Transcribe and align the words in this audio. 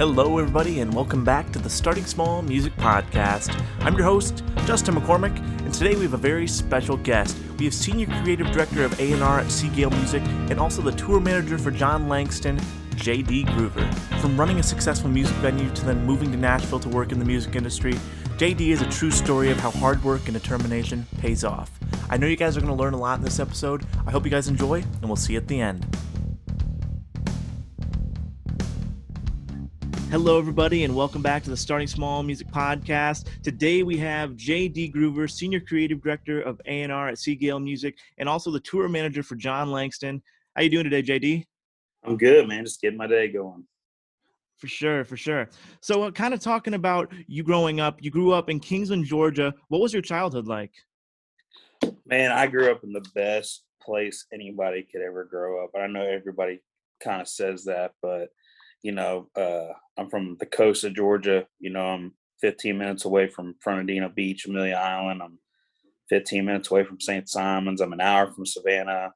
Hello, 0.00 0.38
everybody, 0.38 0.80
and 0.80 0.94
welcome 0.94 1.24
back 1.24 1.52
to 1.52 1.58
the 1.58 1.68
Starting 1.68 2.06
Small 2.06 2.40
Music 2.40 2.74
Podcast. 2.78 3.54
I'm 3.80 3.94
your 3.96 4.04
host, 4.04 4.42
Justin 4.64 4.94
McCormick, 4.94 5.36
and 5.62 5.74
today 5.74 5.94
we 5.94 6.04
have 6.04 6.14
a 6.14 6.16
very 6.16 6.46
special 6.46 6.96
guest. 6.96 7.36
We 7.58 7.66
have 7.66 7.74
Senior 7.74 8.06
Creative 8.06 8.50
Director 8.50 8.82
of 8.82 8.98
A&R 8.98 9.40
at 9.40 9.50
Sea 9.50 9.68
Gayle 9.68 9.90
Music 9.90 10.22
and 10.48 10.58
also 10.58 10.80
the 10.80 10.92
Tour 10.92 11.20
Manager 11.20 11.58
for 11.58 11.70
Jon 11.70 12.08
Langston, 12.08 12.56
JD 12.92 13.48
Groover. 13.48 13.94
From 14.22 14.40
running 14.40 14.58
a 14.58 14.62
successful 14.62 15.10
music 15.10 15.36
venue 15.36 15.68
to 15.68 15.84
then 15.84 16.06
moving 16.06 16.32
to 16.32 16.38
Nashville 16.38 16.80
to 16.80 16.88
work 16.88 17.12
in 17.12 17.18
the 17.18 17.26
music 17.26 17.54
industry, 17.54 17.92
JD 18.38 18.70
is 18.70 18.80
a 18.80 18.88
true 18.88 19.10
story 19.10 19.50
of 19.50 19.60
how 19.60 19.70
hard 19.70 20.02
work 20.02 20.22
and 20.28 20.32
determination 20.32 21.06
pays 21.18 21.44
off. 21.44 21.78
I 22.08 22.16
know 22.16 22.26
you 22.26 22.36
guys 22.36 22.56
are 22.56 22.62
going 22.62 22.74
to 22.74 22.82
learn 22.82 22.94
a 22.94 22.98
lot 22.98 23.18
in 23.18 23.22
this 23.22 23.38
episode. 23.38 23.84
I 24.06 24.12
hope 24.12 24.24
you 24.24 24.30
guys 24.30 24.48
enjoy, 24.48 24.76
and 24.76 25.04
we'll 25.04 25.16
see 25.16 25.34
you 25.34 25.40
at 25.40 25.46
the 25.46 25.60
end. 25.60 25.86
Hello, 30.10 30.40
everybody, 30.40 30.82
and 30.82 30.96
welcome 30.96 31.22
back 31.22 31.44
to 31.44 31.50
the 31.50 31.56
Starting 31.56 31.86
Small 31.86 32.24
Music 32.24 32.48
Podcast. 32.48 33.28
Today 33.44 33.84
we 33.84 33.96
have 33.98 34.34
J.D. 34.34 34.90
Groover, 34.90 35.30
Senior 35.30 35.60
Creative 35.60 36.02
Director 36.02 36.40
of 36.40 36.60
A&R 36.66 37.08
at 37.08 37.16
Sea 37.16 37.36
Gayle 37.36 37.60
Music, 37.60 37.96
and 38.18 38.28
also 38.28 38.50
the 38.50 38.58
Tour 38.58 38.88
Manager 38.88 39.22
for 39.22 39.36
Jon 39.36 39.70
Langston. 39.70 40.20
How 40.56 40.62
you 40.62 40.68
doing 40.68 40.82
today, 40.82 41.02
J.D.? 41.02 41.46
I'm 42.02 42.16
good, 42.16 42.48
man. 42.48 42.64
Just 42.64 42.80
getting 42.80 42.98
my 42.98 43.06
day 43.06 43.28
going. 43.28 43.62
For 44.56 44.66
sure, 44.66 45.04
for 45.04 45.16
sure. 45.16 45.48
So, 45.80 46.02
uh, 46.02 46.10
kind 46.10 46.34
of 46.34 46.40
talking 46.40 46.74
about 46.74 47.12
you 47.28 47.44
growing 47.44 47.78
up. 47.78 48.02
You 48.02 48.10
grew 48.10 48.32
up 48.32 48.50
in 48.50 48.58
Kingsland, 48.58 49.04
Georgia. 49.04 49.54
What 49.68 49.80
was 49.80 49.92
your 49.92 50.02
childhood 50.02 50.48
like? 50.48 50.72
Man, 52.04 52.32
I 52.32 52.48
grew 52.48 52.68
up 52.72 52.82
in 52.82 52.92
the 52.92 53.08
best 53.14 53.62
place 53.80 54.26
anybody 54.32 54.82
could 54.82 55.02
ever 55.02 55.24
grow 55.24 55.62
up. 55.62 55.70
I 55.78 55.86
know 55.86 56.02
everybody 56.02 56.62
kind 57.00 57.22
of 57.22 57.28
says 57.28 57.62
that, 57.66 57.92
but 58.02 58.30
you 58.82 58.92
know, 58.92 59.28
uh, 59.36 59.72
I'm 59.98 60.08
from 60.08 60.36
the 60.38 60.46
coast 60.46 60.84
of 60.84 60.94
Georgia. 60.94 61.46
You 61.58 61.70
know, 61.70 61.86
I'm 61.86 62.14
15 62.40 62.76
minutes 62.76 63.04
away 63.04 63.28
from 63.28 63.54
Fernandina 63.60 64.08
Beach, 64.08 64.46
Amelia 64.46 64.74
Island. 64.74 65.22
I'm 65.22 65.38
15 66.08 66.44
minutes 66.44 66.70
away 66.70 66.84
from 66.84 67.00
St. 67.00 67.28
Simons. 67.28 67.80
I'm 67.80 67.92
an 67.92 68.00
hour 68.00 68.30
from 68.32 68.46
Savannah, 68.46 69.12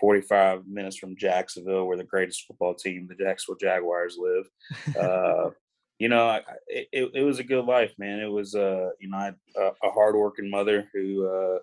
45 0.00 0.66
minutes 0.66 0.96
from 0.96 1.16
Jacksonville, 1.16 1.86
where 1.86 1.96
the 1.96 2.04
greatest 2.04 2.44
football 2.46 2.74
team, 2.74 3.08
the 3.08 3.14
Jacksonville 3.14 3.58
Jaguars, 3.60 4.18
live. 4.18 4.96
Uh, 5.00 5.50
you 5.98 6.08
know, 6.08 6.26
I, 6.28 6.42
it, 6.66 7.10
it 7.14 7.22
was 7.22 7.38
a 7.38 7.44
good 7.44 7.64
life, 7.64 7.92
man. 7.98 8.20
It 8.20 8.30
was, 8.30 8.54
uh, 8.54 8.90
you 9.00 9.08
know, 9.08 9.16
I 9.16 9.24
had 9.26 9.36
a, 9.56 9.90
hardworking 9.90 10.50
mother 10.50 10.88
who, 10.92 11.26
uh, 11.26 11.58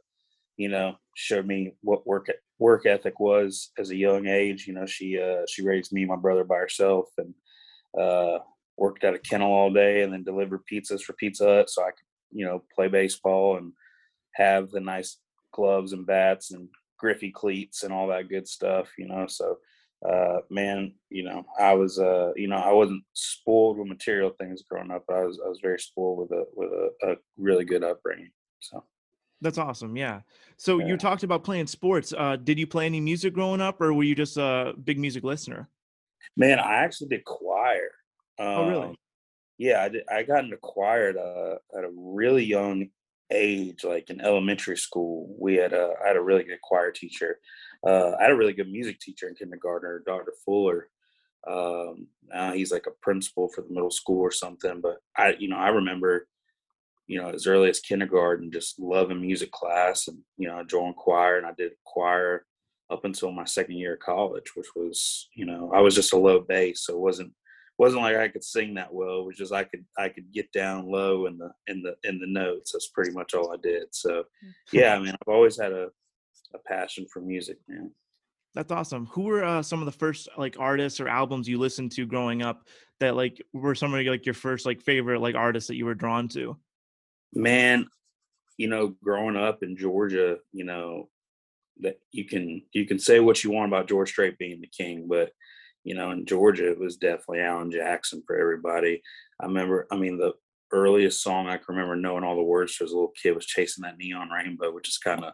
you 0.57 0.69
know, 0.69 0.95
showed 1.15 1.45
me 1.45 1.73
what 1.81 2.05
work 2.07 2.27
work 2.59 2.85
ethic 2.85 3.19
was 3.19 3.71
as 3.77 3.89
a 3.89 3.95
young 3.95 4.27
age. 4.27 4.67
You 4.67 4.73
know, 4.73 4.85
she 4.85 5.19
uh, 5.19 5.43
she 5.47 5.63
raised 5.63 5.91
me 5.91 6.01
and 6.01 6.09
my 6.09 6.15
brother 6.15 6.43
by 6.43 6.57
herself, 6.57 7.09
and 7.17 7.33
uh, 7.99 8.39
worked 8.77 9.03
at 9.03 9.15
a 9.15 9.19
kennel 9.19 9.51
all 9.51 9.71
day, 9.71 10.03
and 10.03 10.13
then 10.13 10.23
delivered 10.23 10.61
pizzas 10.71 11.01
for 11.01 11.13
Pizza 11.13 11.45
Hut, 11.45 11.69
so 11.69 11.83
I 11.83 11.91
could 11.91 12.07
you 12.31 12.45
know 12.45 12.63
play 12.73 12.87
baseball 12.87 13.57
and 13.57 13.73
have 14.35 14.71
the 14.71 14.79
nice 14.79 15.17
gloves 15.51 15.93
and 15.93 16.05
bats 16.05 16.51
and 16.51 16.67
Griffey 16.97 17.31
cleats 17.31 17.83
and 17.83 17.93
all 17.93 18.07
that 18.07 18.29
good 18.29 18.47
stuff. 18.47 18.91
You 18.97 19.07
know, 19.07 19.27
so 19.27 19.57
uh, 20.07 20.39
man, 20.49 20.93
you 21.09 21.23
know, 21.23 21.45
I 21.59 21.73
was, 21.73 21.97
uh, 21.97 22.33
you 22.35 22.47
know, 22.47 22.57
I 22.57 22.73
wasn't 22.73 23.03
spoiled 23.13 23.77
with 23.77 23.87
material 23.87 24.31
things 24.31 24.63
growing 24.69 24.91
up. 24.91 25.05
I 25.09 25.23
was, 25.23 25.39
I 25.43 25.47
was 25.47 25.59
very 25.61 25.79
spoiled 25.79 26.19
with 26.19 26.31
a, 26.31 26.45
with 26.53 26.71
a, 26.71 27.11
a 27.11 27.15
really 27.37 27.63
good 27.63 27.83
upbringing. 27.83 28.31
So. 28.59 28.83
That's 29.43 29.57
awesome. 29.57 29.95
Yeah. 29.97 30.21
So 30.57 30.79
yeah. 30.79 30.87
you 30.87 30.97
talked 30.97 31.23
about 31.23 31.43
playing 31.43 31.67
sports. 31.67 32.13
Uh, 32.17 32.37
did 32.37 32.57
you 32.57 32.65
play 32.65 32.85
any 32.85 33.01
music 33.01 33.33
growing 33.33 33.61
up, 33.61 33.81
or 33.81 33.93
were 33.93 34.03
you 34.03 34.15
just 34.15 34.37
a 34.37 34.73
big 34.83 34.97
music 34.97 35.23
listener? 35.23 35.69
Man, 36.37 36.59
I 36.59 36.75
actually 36.75 37.09
did 37.09 37.25
choir. 37.25 37.91
Um, 38.39 38.47
oh, 38.47 38.69
really? 38.69 38.87
Um, 38.87 38.95
yeah, 39.57 39.83
I, 39.83 39.89
did, 39.89 40.03
I 40.09 40.23
got 40.23 40.45
into 40.45 40.57
choir 40.57 41.09
at 41.09 41.15
a, 41.17 41.57
at 41.77 41.83
a 41.83 41.91
really 41.93 42.45
young 42.45 42.87
age, 43.31 43.83
like 43.83 44.09
in 44.09 44.21
elementary 44.21 44.77
school. 44.77 45.35
We 45.37 45.55
had 45.55 45.73
a 45.73 45.93
I 46.03 46.07
had 46.07 46.17
a 46.17 46.21
really 46.21 46.43
good 46.43 46.61
choir 46.61 46.91
teacher. 46.91 47.39
Uh, 47.85 48.13
I 48.17 48.23
had 48.23 48.31
a 48.31 48.35
really 48.35 48.53
good 48.53 48.71
music 48.71 48.99
teacher 48.99 49.27
in 49.27 49.35
kindergarten, 49.35 50.03
Dr. 50.05 50.33
Fuller. 50.45 50.89
Um, 51.45 52.07
now 52.29 52.53
he's 52.53 52.71
like 52.71 52.87
a 52.87 53.01
principal 53.01 53.49
for 53.49 53.61
the 53.61 53.73
middle 53.73 53.91
school 53.91 54.21
or 54.21 54.31
something. 54.31 54.79
But 54.79 54.99
I, 55.17 55.35
you 55.37 55.49
know, 55.49 55.57
I 55.57 55.69
remember 55.69 56.27
you 57.07 57.21
know, 57.21 57.29
as 57.29 57.47
early 57.47 57.69
as 57.69 57.79
kindergarten, 57.79 58.51
just 58.51 58.79
loving 58.79 59.21
music 59.21 59.51
class 59.51 60.07
and, 60.07 60.19
you 60.37 60.47
know, 60.47 60.63
joined 60.63 60.95
choir 60.95 61.37
and 61.37 61.45
I 61.45 61.51
did 61.57 61.73
choir 61.85 62.45
up 62.89 63.05
until 63.05 63.31
my 63.31 63.45
second 63.45 63.75
year 63.75 63.95
of 63.95 63.99
college, 63.99 64.55
which 64.55 64.67
was, 64.75 65.29
you 65.35 65.45
know, 65.45 65.71
I 65.73 65.81
was 65.81 65.95
just 65.95 66.13
a 66.13 66.17
low 66.17 66.39
bass. 66.39 66.85
So 66.85 66.93
it 66.93 66.99
wasn't, 66.99 67.33
wasn't 67.77 68.03
like 68.03 68.15
I 68.15 68.27
could 68.27 68.43
sing 68.43 68.75
that 68.75 68.93
well. 68.93 69.21
It 69.21 69.25
was 69.25 69.37
just, 69.37 69.51
I 69.51 69.63
could, 69.63 69.83
I 69.97 70.09
could 70.09 70.31
get 70.31 70.51
down 70.51 70.89
low 70.89 71.25
in 71.25 71.37
the, 71.37 71.49
in 71.67 71.81
the, 71.81 71.95
in 72.03 72.19
the 72.19 72.27
notes. 72.27 72.71
That's 72.71 72.89
pretty 72.89 73.11
much 73.11 73.33
all 73.33 73.51
I 73.51 73.57
did. 73.61 73.85
So 73.91 74.23
yeah, 74.71 74.95
I 74.95 74.99
mean, 74.99 75.09
I've 75.09 75.33
always 75.33 75.59
had 75.59 75.71
a, 75.71 75.87
a 76.53 76.59
passion 76.67 77.05
for 77.11 77.21
music, 77.21 77.57
man. 77.67 77.91
That's 78.55 78.71
awesome. 78.71 79.07
Who 79.07 79.23
were 79.23 79.43
uh, 79.43 79.63
some 79.63 79.79
of 79.79 79.87
the 79.87 79.91
first 79.91 80.29
like 80.37 80.57
artists 80.59 80.99
or 80.99 81.07
albums 81.07 81.47
you 81.47 81.57
listened 81.57 81.91
to 81.93 82.05
growing 82.05 82.43
up 82.43 82.67
that 82.99 83.15
like 83.15 83.41
were 83.51 83.73
some 83.73 83.93
of 83.93 84.05
like 84.05 84.25
your 84.27 84.35
first 84.35 84.65
like 84.67 84.79
favorite 84.79 85.21
like 85.21 85.33
artists 85.33 85.67
that 85.69 85.75
you 85.75 85.85
were 85.85 85.95
drawn 85.95 86.27
to? 86.29 86.55
Man 87.33 87.87
you 88.57 88.67
know 88.67 88.95
growing 89.03 89.35
up 89.35 89.63
in 89.63 89.75
georgia 89.75 90.37
you 90.51 90.63
know 90.63 91.09
that 91.79 91.99
you 92.11 92.25
can 92.25 92.61
you 92.73 92.85
can 92.85 92.99
say 92.99 93.19
what 93.19 93.43
you 93.43 93.51
want 93.51 93.67
about 93.67 93.87
george 93.87 94.09
strait 94.09 94.37
being 94.37 94.61
the 94.61 94.67
king 94.67 95.07
but 95.07 95.31
you 95.83 95.95
know 95.95 96.11
in 96.11 96.25
georgia 96.25 96.71
it 96.71 96.79
was 96.79 96.97
definitely 96.97 97.39
alan 97.39 97.71
jackson 97.71 98.23
for 98.25 98.37
everybody. 98.37 99.01
I 99.39 99.45
remember 99.45 99.87
i 99.91 99.97
mean 99.97 100.17
the 100.17 100.33
earliest 100.71 101.21
song 101.21 101.47
i 101.47 101.57
can 101.57 101.75
remember 101.75 101.95
knowing 101.95 102.23
all 102.23 102.35
the 102.35 102.41
words 102.41 102.77
to 102.77 102.83
as 102.83 102.91
a 102.91 102.95
little 102.95 103.13
kid 103.21 103.35
was 103.35 103.45
chasing 103.45 103.83
that 103.83 103.97
neon 103.97 104.29
rainbow 104.29 104.71
which 104.71 104.87
is 104.87 104.97
kind 104.97 105.23
of 105.23 105.33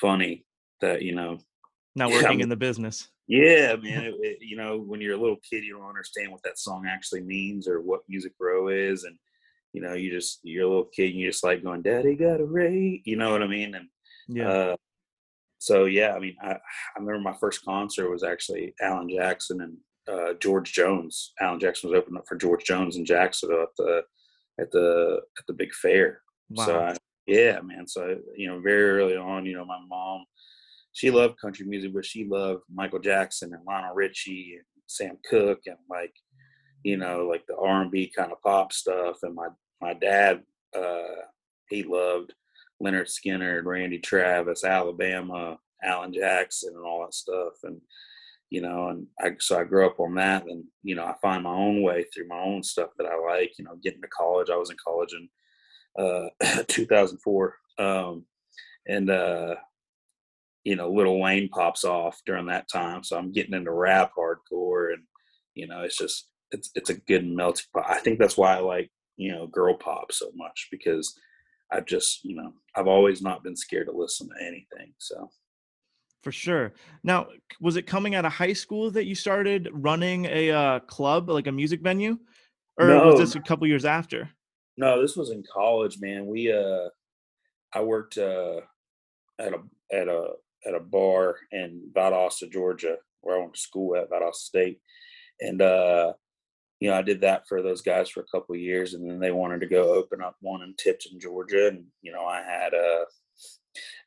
funny 0.00 0.44
that 0.80 1.02
you 1.02 1.14
know 1.14 1.38
not 1.94 2.10
working 2.12 2.40
in 2.40 2.48
the 2.48 2.56
business. 2.56 3.08
Yeah 3.28 3.76
man 3.76 4.04
it, 4.04 4.14
it, 4.20 4.38
you 4.40 4.56
know 4.56 4.78
when 4.78 5.00
you're 5.00 5.16
a 5.16 5.20
little 5.20 5.38
kid 5.48 5.64
you 5.64 5.76
don't 5.76 5.88
understand 5.88 6.30
what 6.32 6.42
that 6.44 6.58
song 6.58 6.84
actually 6.88 7.22
means 7.22 7.68
or 7.68 7.80
what 7.80 8.00
music 8.08 8.32
row 8.40 8.68
is 8.68 9.04
and 9.04 9.16
you 9.72 9.80
know, 9.82 9.94
you 9.94 10.10
just 10.10 10.40
you're 10.42 10.64
a 10.64 10.68
little 10.68 10.84
kid, 10.94 11.10
and 11.10 11.20
you 11.20 11.30
just 11.30 11.44
like 11.44 11.62
going, 11.62 11.82
"Daddy 11.82 12.14
got 12.14 12.40
a 12.40 12.44
ray," 12.44 13.02
you 13.04 13.16
know 13.16 13.30
what 13.32 13.42
I 13.42 13.46
mean? 13.46 13.74
And 13.74 13.88
yeah. 14.28 14.48
Uh, 14.48 14.76
so 15.58 15.84
yeah, 15.84 16.14
I 16.14 16.18
mean, 16.18 16.34
I, 16.42 16.54
I 16.54 16.58
remember 16.98 17.20
my 17.20 17.36
first 17.38 17.64
concert 17.64 18.10
was 18.10 18.24
actually 18.24 18.74
Alan 18.80 19.08
Jackson 19.08 19.60
and 19.60 19.76
uh, 20.08 20.34
George 20.40 20.72
Jones. 20.72 21.32
Alan 21.40 21.60
Jackson 21.60 21.88
was 21.88 21.98
opening 21.98 22.18
up 22.18 22.26
for 22.26 22.36
George 22.36 22.64
Jones 22.64 22.96
in 22.96 23.04
Jacksonville 23.04 23.62
at 23.62 23.68
the 23.78 24.02
at 24.60 24.70
the 24.72 25.20
at 25.38 25.46
the 25.46 25.52
big 25.52 25.72
fair. 25.72 26.20
Wow. 26.50 26.66
So 26.66 26.80
I, 26.80 26.96
yeah, 27.26 27.60
man. 27.60 27.86
So 27.86 28.16
you 28.36 28.48
know, 28.48 28.60
very 28.60 29.00
early 29.00 29.16
on, 29.16 29.46
you 29.46 29.56
know, 29.56 29.64
my 29.64 29.78
mom, 29.88 30.24
she 30.92 31.10
loved 31.10 31.40
country 31.40 31.64
music, 31.64 31.94
but 31.94 32.04
she 32.04 32.24
loved 32.24 32.62
Michael 32.72 32.98
Jackson 32.98 33.54
and 33.54 33.64
Lionel 33.64 33.94
Richie 33.94 34.56
and 34.56 34.64
Sam 34.86 35.16
Cooke 35.30 35.62
and 35.66 35.76
like, 35.88 36.12
you 36.82 36.96
know, 36.96 37.26
like 37.28 37.46
the 37.46 37.56
R 37.56 37.82
and 37.82 37.90
B 37.90 38.12
kind 38.14 38.32
of 38.32 38.42
pop 38.42 38.72
stuff. 38.72 39.18
And 39.22 39.34
my 39.34 39.48
my 39.82 39.94
dad, 39.94 40.42
uh, 40.76 41.26
he 41.68 41.82
loved 41.82 42.32
Lynyrd 42.82 43.08
Skynyrd, 43.08 43.64
Randy 43.64 43.98
Travis, 43.98 44.64
Alabama, 44.64 45.58
Alan 45.82 46.12
Jackson, 46.12 46.74
and 46.76 46.84
all 46.84 47.04
that 47.04 47.14
stuff. 47.14 47.54
And 47.64 47.80
you 48.48 48.60
know, 48.60 48.88
and 48.88 49.06
I 49.20 49.32
so 49.40 49.58
I 49.58 49.64
grew 49.64 49.86
up 49.86 49.98
on 49.98 50.14
that, 50.16 50.44
and 50.46 50.64
you 50.82 50.94
know, 50.94 51.04
I 51.04 51.14
find 51.20 51.44
my 51.44 51.54
own 51.54 51.82
way 51.82 52.04
through 52.04 52.28
my 52.28 52.40
own 52.40 52.62
stuff 52.62 52.90
that 52.98 53.06
I 53.06 53.16
like. 53.16 53.58
You 53.58 53.64
know, 53.64 53.76
getting 53.82 54.02
to 54.02 54.08
college, 54.08 54.50
I 54.50 54.56
was 54.56 54.70
in 54.70 54.76
college 54.84 55.14
in 55.14 55.28
uh, 55.98 56.62
2004, 56.68 57.56
um, 57.78 58.24
and 58.86 59.10
uh, 59.10 59.54
you 60.64 60.76
know, 60.76 60.92
Lil 60.92 61.18
Wayne 61.18 61.48
pops 61.48 61.84
off 61.84 62.20
during 62.26 62.46
that 62.46 62.68
time, 62.70 63.02
so 63.02 63.16
I'm 63.16 63.32
getting 63.32 63.54
into 63.54 63.72
rap 63.72 64.12
hardcore, 64.16 64.92
and 64.92 65.02
you 65.54 65.66
know, 65.66 65.80
it's 65.80 65.96
just 65.96 66.28
it's 66.50 66.70
it's 66.74 66.90
a 66.90 67.00
good 67.00 67.26
melting 67.26 67.64
pot. 67.74 67.86
I 67.88 68.00
think 68.00 68.18
that's 68.18 68.36
why 68.36 68.56
I 68.56 68.60
like 68.60 68.90
you 69.16 69.32
know 69.32 69.46
girl 69.46 69.74
pop 69.74 70.12
so 70.12 70.30
much 70.34 70.68
because 70.70 71.18
I've 71.70 71.86
just 71.86 72.24
you 72.24 72.36
know 72.36 72.52
I've 72.74 72.88
always 72.88 73.22
not 73.22 73.42
been 73.42 73.56
scared 73.56 73.86
to 73.86 73.92
listen 73.92 74.28
to 74.28 74.44
anything. 74.44 74.92
So 74.98 75.30
for 76.22 76.32
sure. 76.32 76.72
Now, 77.02 77.26
was 77.60 77.76
it 77.76 77.86
coming 77.86 78.14
out 78.14 78.24
of 78.24 78.32
high 78.32 78.52
school 78.52 78.90
that 78.92 79.06
you 79.06 79.14
started 79.14 79.68
running 79.72 80.26
a 80.26 80.50
uh, 80.52 80.78
club, 80.80 81.28
like 81.28 81.48
a 81.48 81.52
music 81.52 81.80
venue, 81.80 82.16
or 82.78 82.86
no. 82.86 83.06
was 83.08 83.18
this 83.18 83.34
a 83.34 83.40
couple 83.40 83.66
years 83.66 83.84
after? 83.84 84.30
No, 84.76 85.02
this 85.02 85.16
was 85.16 85.30
in 85.30 85.42
college, 85.52 85.98
man. 86.00 86.26
We 86.26 86.52
uh, 86.52 86.88
I 87.74 87.82
worked 87.82 88.18
uh, 88.18 88.60
at 89.38 89.52
a 89.52 89.58
at 89.92 90.08
a 90.08 90.30
at 90.64 90.74
a 90.74 90.80
bar 90.80 91.36
in 91.50 91.90
Valdosta, 91.92 92.50
Georgia, 92.50 92.96
where 93.20 93.36
I 93.36 93.40
went 93.40 93.54
to 93.54 93.60
school 93.60 93.96
at 93.96 94.10
Valdosta 94.10 94.34
State, 94.34 94.80
and 95.40 95.60
uh, 95.60 96.12
you 96.82 96.90
know, 96.90 96.96
I 96.96 97.02
did 97.02 97.20
that 97.20 97.46
for 97.46 97.62
those 97.62 97.80
guys 97.80 98.08
for 98.08 98.22
a 98.22 98.26
couple 98.36 98.56
years, 98.56 98.94
and 98.94 99.08
then 99.08 99.20
they 99.20 99.30
wanted 99.30 99.60
to 99.60 99.68
go 99.68 99.94
open 99.94 100.20
up 100.20 100.34
one 100.40 100.62
in 100.62 100.74
Tifton, 100.74 101.20
Georgia, 101.20 101.68
and 101.68 101.84
you 102.02 102.10
know, 102.10 102.24
I 102.24 102.42
had 102.42 102.74
uh, 102.74 103.04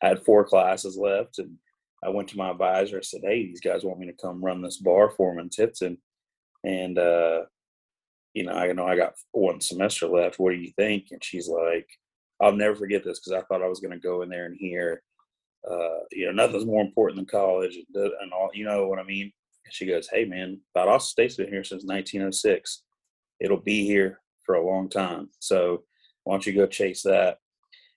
I 0.03 0.09
had 0.09 0.25
four 0.25 0.43
classes 0.43 0.97
left, 0.97 1.39
and 1.39 1.55
I 2.03 2.09
went 2.09 2.27
to 2.29 2.37
my 2.37 2.49
advisor. 2.49 2.97
I 2.97 3.01
said, 3.01 3.21
"Hey, 3.23 3.45
these 3.45 3.61
guys 3.61 3.85
want 3.85 3.99
me 3.99 4.07
to 4.07 4.21
come 4.21 4.43
run 4.43 4.61
this 4.61 4.75
bar 4.75 5.09
for 5.09 5.33
them 5.33 5.39
in 5.39 5.49
Tifton," 5.49 5.99
and 6.65 6.99
uh, 6.99 7.43
you 8.33 8.43
know, 8.43 8.51
I 8.51 8.73
know 8.73 8.85
I 8.85 8.97
got 8.97 9.13
one 9.31 9.61
semester 9.61 10.07
left. 10.07 10.37
What 10.37 10.51
do 10.51 10.57
you 10.57 10.73
think? 10.75 11.05
And 11.11 11.23
she's 11.23 11.47
like, 11.47 11.87
I'll 12.41 12.51
never 12.51 12.75
forget 12.75 13.05
this 13.05 13.19
because 13.19 13.31
I 13.31 13.45
thought 13.45 13.63
I 13.63 13.69
was 13.69 13.79
going 13.79 13.93
to 13.93 14.07
go 14.07 14.21
in 14.21 14.29
there 14.29 14.45
and 14.45 14.57
hear, 14.59 15.01
uh, 15.69 15.99
you 16.11 16.25
know, 16.25 16.33
nothing's 16.33 16.65
more 16.65 16.81
important 16.81 17.15
than 17.15 17.25
college 17.25 17.77
and, 17.77 18.11
and 18.21 18.33
all, 18.33 18.49
you 18.53 18.65
know 18.65 18.87
what 18.87 18.99
I 18.99 19.03
mean? 19.03 19.31
And 19.65 19.73
she 19.73 19.85
goes, 19.85 20.07
Hey 20.11 20.25
man, 20.25 20.61
Valdosta 20.75 21.01
State's 21.01 21.35
been 21.35 21.49
here 21.49 21.63
since 21.63 21.83
1906. 21.83 22.83
It'll 23.39 23.57
be 23.57 23.85
here 23.85 24.21
for 24.45 24.55
a 24.55 24.65
long 24.65 24.89
time. 24.89 25.29
So 25.39 25.83
why 26.23 26.33
don't 26.33 26.45
you 26.45 26.53
go 26.53 26.67
chase 26.67 27.03
that? 27.03 27.37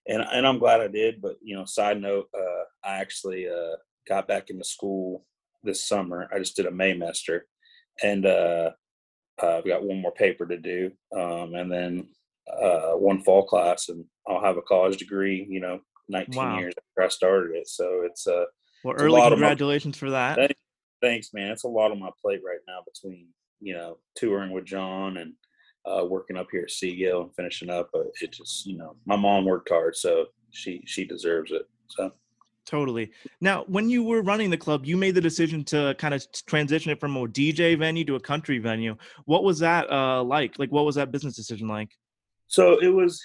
And, 0.06 0.22
and 0.22 0.46
I'm 0.46 0.58
glad 0.58 0.80
I 0.80 0.88
did. 0.88 1.20
But, 1.20 1.36
you 1.42 1.54
know, 1.54 1.64
side 1.64 2.00
note, 2.00 2.28
uh, 2.36 2.88
I 2.88 2.96
actually 2.96 3.48
uh, 3.48 3.76
got 4.08 4.26
back 4.26 4.50
into 4.50 4.64
school 4.64 5.24
this 5.62 5.86
summer. 5.86 6.28
I 6.34 6.38
just 6.38 6.56
did 6.56 6.66
a 6.66 6.70
Maymester 6.70 7.40
and 8.02 8.26
uh, 8.26 8.70
uh, 9.42 9.58
I've 9.58 9.66
got 9.66 9.84
one 9.84 10.00
more 10.00 10.12
paper 10.12 10.46
to 10.46 10.56
do, 10.56 10.90
um, 11.16 11.54
and 11.54 11.70
then 11.70 12.08
uh, 12.50 12.92
one 12.92 13.22
fall 13.22 13.44
class, 13.44 13.88
and 13.88 14.04
I'll 14.26 14.42
have 14.42 14.56
a 14.56 14.62
college 14.62 14.98
degree. 14.98 15.46
You 15.48 15.60
know, 15.60 15.80
19 16.08 16.34
wow. 16.34 16.58
years 16.58 16.74
after 16.76 17.06
I 17.06 17.08
started 17.08 17.56
it, 17.56 17.68
so 17.68 18.02
it's 18.04 18.26
uh, 18.26 18.44
well, 18.84 18.94
it's 18.94 19.02
early 19.02 19.20
congratulations 19.22 19.96
for 19.96 20.10
that. 20.10 20.36
Thanks, 20.36 20.60
man. 21.02 21.50
It's 21.50 21.64
a 21.64 21.68
lot 21.68 21.90
on 21.90 22.00
my 22.00 22.10
plate 22.20 22.40
right 22.44 22.60
now 22.66 22.80
between 22.84 23.28
you 23.60 23.74
know 23.74 23.98
touring 24.16 24.52
with 24.52 24.64
Jon 24.64 25.18
and 25.18 25.32
uh, 25.86 26.04
working 26.04 26.36
up 26.36 26.48
here 26.50 26.62
at 26.62 26.68
Seagale 26.68 27.22
and 27.22 27.34
finishing 27.34 27.70
up. 27.70 27.90
But 27.92 28.06
it 28.20 28.32
just 28.32 28.66
you 28.66 28.76
know, 28.78 28.96
my 29.06 29.16
mom 29.16 29.44
worked 29.44 29.68
hard, 29.68 29.96
so 29.96 30.26
she 30.50 30.82
she 30.86 31.04
deserves 31.04 31.52
it. 31.52 31.62
So 31.88 32.12
Totally. 32.68 33.12
Now, 33.40 33.64
when 33.66 33.88
you 33.88 34.04
were 34.04 34.20
running 34.20 34.50
the 34.50 34.58
club, 34.58 34.84
you 34.84 34.98
made 34.98 35.14
the 35.14 35.22
decision 35.22 35.64
to 35.64 35.96
kind 35.98 36.12
of 36.12 36.26
transition 36.44 36.92
it 36.92 37.00
from 37.00 37.16
a 37.16 37.26
DJ 37.26 37.78
venue 37.78 38.04
to 38.04 38.16
a 38.16 38.20
country 38.20 38.58
venue. 38.58 38.94
What 39.24 39.42
was 39.42 39.58
that 39.60 39.90
uh, 39.90 40.22
like? 40.22 40.58
Like, 40.58 40.70
what 40.70 40.84
was 40.84 40.96
that 40.96 41.10
business 41.10 41.34
decision 41.34 41.66
like? 41.66 41.96
So 42.46 42.78
it 42.82 42.88
was, 42.88 43.24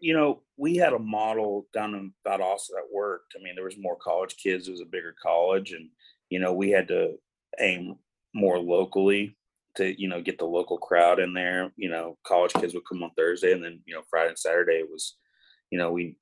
you 0.00 0.14
know, 0.14 0.40
we 0.56 0.76
had 0.76 0.94
a 0.94 0.98
model 0.98 1.66
down 1.74 1.94
in 1.94 2.14
Valdosta 2.26 2.68
that 2.70 2.88
worked. 2.90 3.34
I 3.38 3.42
mean, 3.42 3.54
there 3.54 3.66
was 3.66 3.76
more 3.78 3.96
college 3.96 4.36
kids. 4.42 4.66
It 4.66 4.70
was 4.70 4.80
a 4.80 4.86
bigger 4.86 5.14
college, 5.22 5.72
and 5.72 5.90
you 6.30 6.38
know, 6.38 6.52
we 6.52 6.70
had 6.70 6.88
to 6.88 7.18
aim 7.58 7.96
more 8.34 8.58
locally 8.58 9.36
to 9.76 10.00
you 10.00 10.08
know 10.08 10.20
get 10.20 10.38
the 10.38 10.44
local 10.44 10.78
crowd 10.78 11.20
in 11.20 11.34
there. 11.34 11.72
You 11.76 11.90
know, 11.90 12.16
college 12.26 12.52
kids 12.54 12.74
would 12.74 12.88
come 12.88 13.02
on 13.02 13.10
Thursday, 13.16 13.52
and 13.52 13.62
then 13.62 13.80
you 13.86 13.94
know 13.94 14.02
Friday 14.08 14.30
and 14.30 14.38
Saturday 14.38 14.82
was, 14.90 15.16
you 15.70 15.78
know, 15.78 15.92
we 15.92 16.16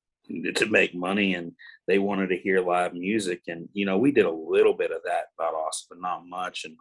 to 0.54 0.66
make 0.66 0.94
money 0.94 1.36
and 1.36 1.52
they 1.86 1.98
wanted 1.98 2.28
to 2.28 2.36
hear 2.36 2.60
live 2.60 2.92
music. 2.92 3.42
And 3.48 3.68
you 3.72 3.86
know 3.86 3.96
we 3.96 4.12
did 4.12 4.26
a 4.26 4.30
little 4.30 4.74
bit 4.74 4.90
of 4.90 5.00
that 5.04 5.26
about 5.38 5.54
us 5.68 5.86
but 5.88 6.00
not 6.00 6.26
much. 6.26 6.66
And 6.66 6.76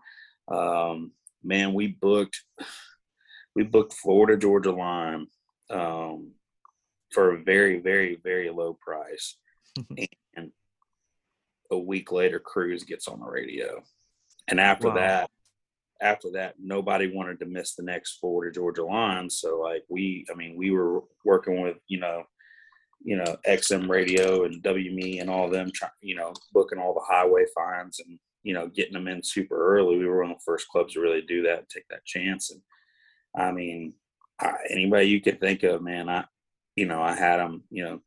um, 0.58 1.12
man 1.44 1.74
we 1.74 1.88
booked 1.88 2.42
we 3.56 3.64
booked 3.64 3.94
florida 3.94 4.38
georgia 4.38 4.72
line 4.72 5.28
um, 5.70 6.32
for 7.12 7.34
a 7.34 7.44
very 7.44 7.80
very 7.80 8.20
very 8.24 8.50
low 8.50 8.78
price 8.80 9.38
a 11.72 11.78
week 11.78 12.12
later 12.12 12.40
cruise 12.40 12.84
gets 12.84 13.08
on 13.08 13.20
the 13.20 13.26
radio 13.26 13.82
and 14.48 14.60
after 14.60 14.90
wow. 14.90 14.96
that 14.96 15.30
after 16.02 16.30
that 16.32 16.56
nobody 16.60 17.12
wanted 17.12 17.40
to 17.40 17.46
miss 17.46 17.76
the 17.76 17.84
next 17.84 18.18
florida 18.20 18.54
georgia 18.54 18.84
line 18.84 19.30
so 19.30 19.60
like 19.60 19.84
we 19.90 20.26
i 20.32 20.36
mean 20.36 20.56
we 20.56 20.72
were 20.72 21.02
working 21.26 21.62
with 21.62 21.78
you 21.88 22.00
know 22.00 22.24
you 23.04 23.16
know, 23.16 23.38
XM 23.48 23.90
radio 23.90 24.44
and 24.46 24.62
WME 24.64 25.22
and 25.22 25.30
all 25.30 25.46
of 25.46 25.52
them, 25.52 25.72
try, 25.74 25.90
you 26.02 26.16
know, 26.16 26.34
booking 26.54 26.80
all 26.80 26.94
the 26.94 27.00
Highway 27.08 27.46
Finds 27.56 28.00
and, 28.00 28.20
you 28.44 28.54
know, 28.54 28.68
getting 28.68 28.94
them 28.94 29.08
in 29.08 29.24
super 29.24 29.56
early. 29.56 29.98
We 29.98 30.06
were 30.06 30.22
one 30.22 30.32
of 30.32 30.38
the 30.38 30.44
first 30.46 30.68
clubs 30.68 30.94
to 30.94 31.00
really 31.00 31.22
do 31.22 31.44
that 31.44 31.60
and 31.60 31.70
take 31.70 31.88
that 31.90 32.06
chance. 32.06 32.52
And 32.52 32.62
I 33.36 33.52
mean, 33.52 33.94
I, 34.40 34.54
anybody 34.70 35.08
you 35.08 35.22
could 35.22 35.40
think 35.40 35.64
of, 35.64 35.82
man, 35.82 36.10
I, 36.10 36.26
you 36.76 36.86
know, 36.86 37.02
I 37.02 37.16
had 37.16 37.38
them, 37.38 37.64
you 37.70 37.84
know, 37.84 38.02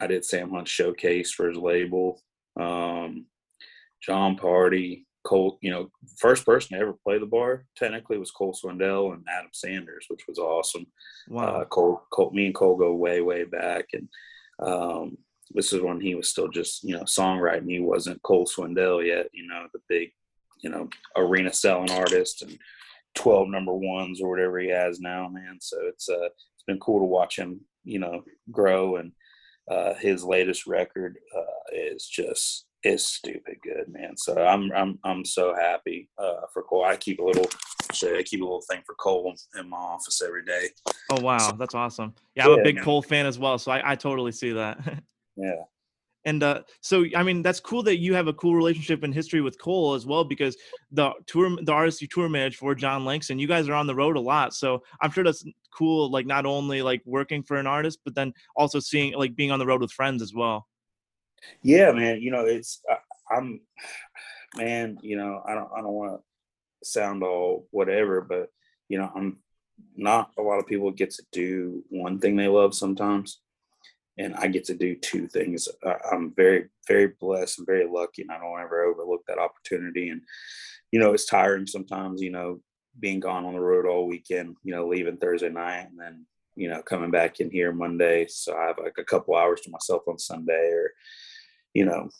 I 0.00 0.06
did 0.06 0.24
Sam 0.24 0.50
Hunt 0.50 0.68
showcase 0.68 1.32
for 1.32 1.48
his 1.48 1.58
label. 1.58 2.20
Um, 2.58 3.26
Jon 4.02 4.36
Pardi, 4.36 5.04
Cole, 5.24 5.58
you 5.60 5.70
know, 5.70 5.90
first 6.18 6.44
person 6.44 6.76
to 6.76 6.82
ever 6.82 6.94
play 7.04 7.18
the 7.18 7.26
bar 7.26 7.64
technically 7.76 8.18
was 8.18 8.32
Cole 8.32 8.54
Swindell 8.54 9.14
and 9.14 9.24
Adam 9.28 9.50
Sanders, 9.52 10.06
which 10.08 10.26
was 10.26 10.38
awesome. 10.38 10.86
Wow. 11.28 11.44
Uh, 11.44 11.64
Cole, 11.66 12.02
Cole, 12.12 12.32
me 12.32 12.46
and 12.46 12.54
Cole 12.54 12.76
go 12.76 12.94
way, 12.94 13.20
way 13.20 13.44
back. 13.44 13.86
And, 13.92 14.08
um, 14.58 15.16
this 15.54 15.72
is 15.72 15.80
when 15.80 16.00
he 16.00 16.14
was 16.14 16.28
still 16.28 16.48
just 16.48 16.82
you 16.84 16.94
know 16.96 17.02
songwriting. 17.02 17.68
He 17.68 17.80
wasn't 17.80 18.22
Cole 18.22 18.46
Swindell 18.46 19.06
yet, 19.06 19.28
you 19.32 19.46
know, 19.46 19.66
the 19.72 19.80
big 19.88 20.12
you 20.60 20.70
know 20.70 20.88
arena 21.16 21.52
selling 21.52 21.90
artist 21.90 22.42
and 22.42 22.58
twelve 23.14 23.48
number 23.48 23.72
ones 23.72 24.20
or 24.20 24.30
whatever 24.30 24.58
he 24.58 24.68
has 24.68 25.00
now, 25.00 25.28
man. 25.28 25.58
So 25.60 25.78
it's 25.82 26.08
uh 26.08 26.26
it's 26.26 26.64
been 26.66 26.80
cool 26.80 27.00
to 27.00 27.06
watch 27.06 27.38
him, 27.38 27.60
you 27.84 27.98
know, 27.98 28.24
grow 28.50 28.96
and 28.96 29.12
uh, 29.70 29.94
his 29.94 30.24
latest 30.24 30.66
record 30.66 31.18
uh, 31.36 31.74
is 31.74 32.06
just 32.06 32.66
is 32.84 33.06
stupid 33.06 33.56
good, 33.62 33.88
man. 33.88 34.16
So 34.16 34.44
I'm 34.44 34.72
I'm 34.72 34.98
I'm 35.04 35.24
so 35.24 35.54
happy 35.54 36.08
uh, 36.18 36.42
for 36.52 36.62
Cole. 36.62 36.84
I 36.84 36.96
keep 36.96 37.20
a 37.20 37.24
little 37.24 37.48
I 37.90 38.22
keep 38.24 38.40
a 38.40 38.44
little 38.44 38.64
thing 38.68 38.82
for 38.86 38.94
Cole 38.94 39.34
in 39.58 39.68
my 39.68 39.76
office 39.76 40.22
every 40.24 40.44
day. 40.44 40.68
Oh 41.10 41.20
wow, 41.20 41.38
so, 41.38 41.56
that's 41.56 41.74
awesome. 41.74 42.14
Yeah, 42.34 42.46
I'm 42.46 42.52
yeah, 42.52 42.60
a 42.60 42.64
big 42.64 42.74
man. 42.76 42.84
Cole 42.84 43.02
fan 43.02 43.26
as 43.26 43.38
well, 43.38 43.58
so 43.58 43.70
I, 43.70 43.92
I 43.92 43.94
totally 43.94 44.32
see 44.32 44.52
that. 44.52 44.78
yeah. 45.36 45.62
And 46.24 46.42
uh, 46.42 46.62
so, 46.80 47.04
I 47.16 47.22
mean, 47.22 47.42
that's 47.42 47.60
cool 47.60 47.82
that 47.84 47.98
you 47.98 48.14
have 48.14 48.28
a 48.28 48.32
cool 48.32 48.54
relationship 48.54 49.02
and 49.02 49.12
history 49.12 49.40
with 49.40 49.60
Cole 49.60 49.94
as 49.94 50.06
well, 50.06 50.24
because 50.24 50.56
the 50.90 51.12
tour, 51.26 51.56
the 51.60 51.72
artist 51.72 52.00
you 52.00 52.08
tour 52.08 52.28
manage 52.28 52.56
for 52.56 52.74
Jon 52.74 53.04
Langston, 53.04 53.38
you 53.38 53.48
guys 53.48 53.68
are 53.68 53.74
on 53.74 53.86
the 53.86 53.94
road 53.94 54.16
a 54.16 54.20
lot. 54.20 54.54
So 54.54 54.82
I'm 55.00 55.10
sure 55.10 55.24
that's 55.24 55.44
cool. 55.72 56.10
Like 56.10 56.26
not 56.26 56.46
only 56.46 56.82
like 56.82 57.02
working 57.04 57.42
for 57.42 57.56
an 57.56 57.66
artist, 57.66 58.00
but 58.04 58.14
then 58.14 58.32
also 58.56 58.78
seeing 58.78 59.14
like 59.14 59.34
being 59.34 59.50
on 59.50 59.58
the 59.58 59.66
road 59.66 59.80
with 59.80 59.92
friends 59.92 60.22
as 60.22 60.32
well. 60.32 60.68
Yeah, 61.62 61.90
man. 61.92 62.20
You 62.20 62.30
know, 62.30 62.44
it's 62.44 62.80
I, 62.88 63.34
I'm, 63.34 63.60
man. 64.56 64.98
You 65.02 65.16
know, 65.16 65.42
I 65.46 65.54
don't 65.54 65.70
I 65.76 65.80
don't 65.80 65.92
want 65.92 66.20
to 66.20 66.88
sound 66.88 67.22
all 67.22 67.66
whatever, 67.70 68.20
but 68.20 68.48
you 68.88 68.98
know, 68.98 69.10
I'm 69.14 69.38
not 69.96 70.30
a 70.38 70.42
lot 70.42 70.58
of 70.58 70.66
people 70.66 70.90
get 70.90 71.10
to 71.12 71.22
do 71.32 71.82
one 71.88 72.18
thing 72.18 72.36
they 72.36 72.48
love 72.48 72.74
sometimes, 72.74 73.40
and 74.18 74.34
I 74.34 74.46
get 74.46 74.64
to 74.66 74.74
do 74.74 74.94
two 74.94 75.26
things. 75.26 75.68
I'm 76.10 76.32
very 76.34 76.68
very 76.86 77.08
blessed 77.20 77.58
and 77.58 77.66
very 77.66 77.88
lucky, 77.88 78.22
and 78.22 78.30
I 78.30 78.38
don't 78.38 78.60
ever 78.60 78.84
overlook 78.84 79.24
that 79.26 79.38
opportunity. 79.38 80.10
And 80.10 80.22
you 80.90 81.00
know, 81.00 81.14
it's 81.14 81.26
tiring 81.26 81.66
sometimes. 81.66 82.20
You 82.20 82.30
know, 82.30 82.60
being 82.98 83.20
gone 83.20 83.44
on 83.44 83.54
the 83.54 83.60
road 83.60 83.86
all 83.86 84.06
weekend. 84.06 84.56
You 84.62 84.74
know, 84.74 84.86
leaving 84.86 85.16
Thursday 85.16 85.50
night 85.50 85.88
and 85.90 85.98
then 85.98 86.26
you 86.54 86.68
know 86.68 86.82
coming 86.82 87.10
back 87.10 87.40
in 87.40 87.50
here 87.50 87.72
Monday, 87.72 88.26
so 88.28 88.56
I 88.56 88.66
have 88.66 88.78
like 88.78 88.98
a 88.98 89.04
couple 89.04 89.36
hours 89.36 89.60
to 89.62 89.70
myself 89.70 90.02
on 90.06 90.18
Sunday 90.18 90.70
or 90.72 90.92
you 91.74 91.86
know, 91.86 92.10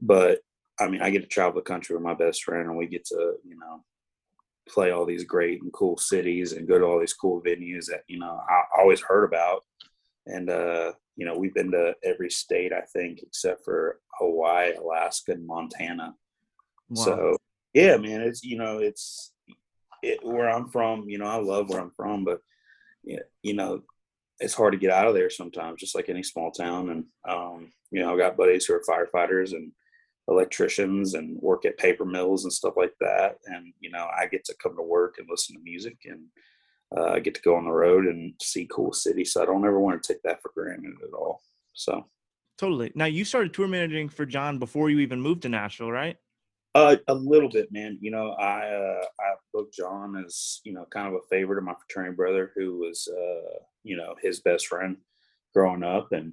but 0.00 0.40
I 0.78 0.88
mean, 0.88 1.02
I 1.02 1.10
get 1.10 1.22
to 1.22 1.28
travel 1.28 1.54
the 1.54 1.62
country 1.62 1.94
with 1.94 2.02
my 2.02 2.14
best 2.14 2.44
friend 2.44 2.68
and 2.68 2.76
we 2.76 2.86
get 2.86 3.04
to, 3.06 3.34
you 3.44 3.58
know, 3.58 3.84
play 4.68 4.90
all 4.90 5.04
these 5.04 5.24
great 5.24 5.62
and 5.62 5.72
cool 5.72 5.96
cities 5.96 6.52
and 6.52 6.68
go 6.68 6.78
to 6.78 6.84
all 6.84 7.00
these 7.00 7.12
cool 7.12 7.42
venues 7.42 7.86
that, 7.86 8.02
you 8.08 8.18
know, 8.18 8.40
I 8.48 8.62
always 8.78 9.00
heard 9.00 9.24
about. 9.24 9.64
And, 10.26 10.48
uh, 10.50 10.92
you 11.16 11.26
know, 11.26 11.36
we've 11.36 11.54
been 11.54 11.70
to 11.72 11.94
every 12.02 12.30
state, 12.30 12.72
I 12.72 12.82
think, 12.92 13.20
except 13.22 13.64
for 13.64 13.98
Hawaii, 14.18 14.74
Alaska, 14.74 15.32
and 15.32 15.46
Montana. 15.46 16.14
Wow. 16.88 17.04
So, 17.04 17.36
yeah, 17.74 17.96
man, 17.96 18.20
it's, 18.20 18.42
you 18.42 18.56
know, 18.58 18.78
it's 18.78 19.32
it, 20.02 20.20
where 20.22 20.48
I'm 20.48 20.68
from, 20.68 21.08
you 21.08 21.18
know, 21.18 21.26
I 21.26 21.36
love 21.36 21.68
where 21.68 21.80
I'm 21.80 21.92
from, 21.96 22.24
but, 22.24 22.40
you 23.04 23.54
know, 23.54 23.82
it's 24.40 24.54
hard 24.54 24.72
to 24.72 24.78
get 24.78 24.90
out 24.90 25.06
of 25.06 25.14
there 25.14 25.30
sometimes, 25.30 25.80
just 25.80 25.94
like 25.94 26.08
any 26.08 26.22
small 26.22 26.50
town. 26.50 26.90
And 26.90 27.04
um, 27.28 27.70
you 27.90 28.00
know, 28.00 28.12
I've 28.12 28.18
got 28.18 28.36
buddies 28.36 28.64
who 28.64 28.74
are 28.74 28.82
firefighters 28.88 29.52
and 29.52 29.70
electricians 30.28 31.14
and 31.14 31.40
work 31.40 31.64
at 31.64 31.78
paper 31.78 32.04
mills 32.04 32.44
and 32.44 32.52
stuff 32.52 32.74
like 32.76 32.94
that. 33.00 33.36
And 33.46 33.72
you 33.80 33.90
know, 33.90 34.08
I 34.16 34.26
get 34.26 34.44
to 34.46 34.54
come 34.60 34.76
to 34.76 34.82
work 34.82 35.16
and 35.18 35.28
listen 35.30 35.56
to 35.56 35.62
music, 35.62 35.98
and 36.06 36.22
uh, 36.96 37.10
I 37.12 37.20
get 37.20 37.34
to 37.34 37.42
go 37.42 37.56
on 37.56 37.64
the 37.64 37.70
road 37.70 38.06
and 38.06 38.34
see 38.40 38.68
cool 38.70 38.92
cities. 38.92 39.32
So 39.32 39.42
I 39.42 39.46
don't 39.46 39.64
ever 39.64 39.80
want 39.80 40.02
to 40.02 40.12
take 40.12 40.22
that 40.22 40.42
for 40.42 40.50
granted 40.54 40.94
at 41.02 41.14
all. 41.14 41.40
So 41.72 42.06
totally. 42.58 42.92
Now 42.94 43.06
you 43.06 43.24
started 43.24 43.54
tour 43.54 43.68
managing 43.68 44.08
for 44.08 44.26
Jon 44.26 44.58
before 44.58 44.90
you 44.90 45.00
even 45.00 45.20
moved 45.20 45.42
to 45.42 45.48
Nashville, 45.48 45.90
right? 45.90 46.16
Uh, 46.74 46.96
a 47.08 47.14
little 47.14 47.50
bit, 47.50 47.70
man. 47.70 47.98
You 48.00 48.10
know, 48.10 48.30
I 48.30 48.66
uh, 48.66 49.04
I 49.20 49.34
booked 49.52 49.76
Jon 49.76 50.22
as 50.24 50.60
you 50.64 50.72
know 50.72 50.86
kind 50.90 51.06
of 51.06 51.14
a 51.14 51.26
favorite 51.28 51.58
of 51.58 51.64
my 51.64 51.74
fraternity 51.74 52.16
brother, 52.16 52.52
who 52.56 52.78
was 52.78 53.06
uh, 53.08 53.58
you 53.82 53.96
know 53.96 54.14
his 54.22 54.40
best 54.40 54.68
friend 54.68 54.96
growing 55.54 55.82
up, 55.82 56.12
and 56.12 56.32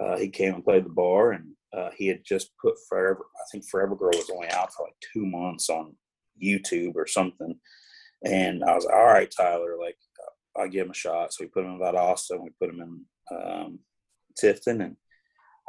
uh, 0.00 0.16
he 0.16 0.28
came 0.28 0.54
and 0.54 0.64
played 0.64 0.84
the 0.84 0.90
bar, 0.90 1.32
and 1.32 1.44
uh, 1.76 1.90
he 1.96 2.06
had 2.06 2.20
just 2.24 2.50
put 2.62 2.74
Forever. 2.88 3.26
I 3.36 3.44
think 3.50 3.64
Forever 3.68 3.96
Girl 3.96 4.10
was 4.14 4.30
only 4.32 4.48
out 4.50 4.72
for 4.72 4.86
like 4.86 4.94
two 5.12 5.26
months 5.26 5.68
on 5.68 5.96
YouTube 6.40 6.94
or 6.94 7.08
something, 7.08 7.58
and 8.24 8.62
I 8.64 8.74
was 8.74 8.84
like, 8.84 8.94
all 8.94 9.06
right, 9.06 9.32
Tyler, 9.34 9.76
like 9.78 9.96
I'll 10.56 10.68
give 10.68 10.86
him 10.86 10.90
a 10.90 10.94
shot. 10.94 11.32
So 11.32 11.44
we 11.44 11.48
put 11.48 11.64
him 11.64 11.72
in 11.72 11.78
Valdosta, 11.78 12.40
we 12.40 12.50
put 12.58 12.70
him 12.70 12.80
in 12.80 13.36
um, 13.36 13.78
Tifton, 14.42 14.84
and 14.84 14.96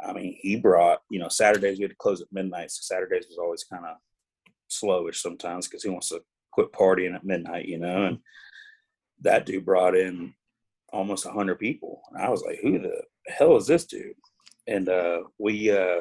I 0.04 0.12
mean, 0.12 0.36
he 0.40 0.56
brought, 0.56 1.00
you 1.10 1.18
know, 1.18 1.28
Saturdays 1.28 1.78
we 1.78 1.82
had 1.82 1.90
to 1.90 1.96
close 1.96 2.20
at 2.20 2.32
midnight. 2.32 2.70
So 2.70 2.80
Saturdays 2.82 3.26
was 3.28 3.38
always 3.38 3.64
kind 3.64 3.84
of 3.84 3.96
slowish 4.70 5.16
sometimes 5.16 5.68
because 5.68 5.82
he 5.82 5.90
wants 5.90 6.08
to 6.08 6.22
quit 6.50 6.72
partying 6.72 7.14
at 7.14 7.24
midnight, 7.24 7.66
you 7.66 7.78
know. 7.78 8.06
And 8.06 8.18
that 9.20 9.46
dude 9.46 9.64
brought 9.64 9.96
in 9.96 10.34
almost 10.92 11.24
100 11.24 11.58
people. 11.58 12.02
And 12.10 12.22
I 12.22 12.28
was 12.28 12.42
like, 12.42 12.58
who 12.62 12.78
the 12.78 13.02
hell 13.28 13.56
is 13.56 13.66
this 13.66 13.86
dude? 13.86 14.14
And 14.66 14.88
uh, 14.88 15.22
we 15.38 15.70
uh, 15.70 16.00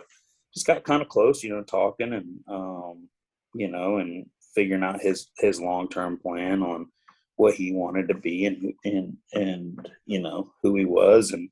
just 0.53 0.67
got 0.67 0.83
kind 0.83 1.01
of 1.01 1.09
close, 1.09 1.43
you 1.43 1.49
know, 1.49 1.63
talking 1.63 2.13
and, 2.13 2.39
um, 2.47 3.07
you 3.53 3.69
know, 3.69 3.97
and 3.97 4.25
figuring 4.53 4.83
out 4.83 5.01
his, 5.01 5.27
his 5.37 5.59
long-term 5.59 6.17
plan 6.17 6.61
on 6.61 6.87
what 7.35 7.53
he 7.55 7.71
wanted 7.71 8.07
to 8.07 8.13
be 8.13 8.45
and, 8.45 8.73
and, 8.83 9.17
and, 9.33 9.89
you 10.05 10.21
know, 10.21 10.51
who 10.61 10.75
he 10.75 10.85
was. 10.85 11.31
And 11.31 11.49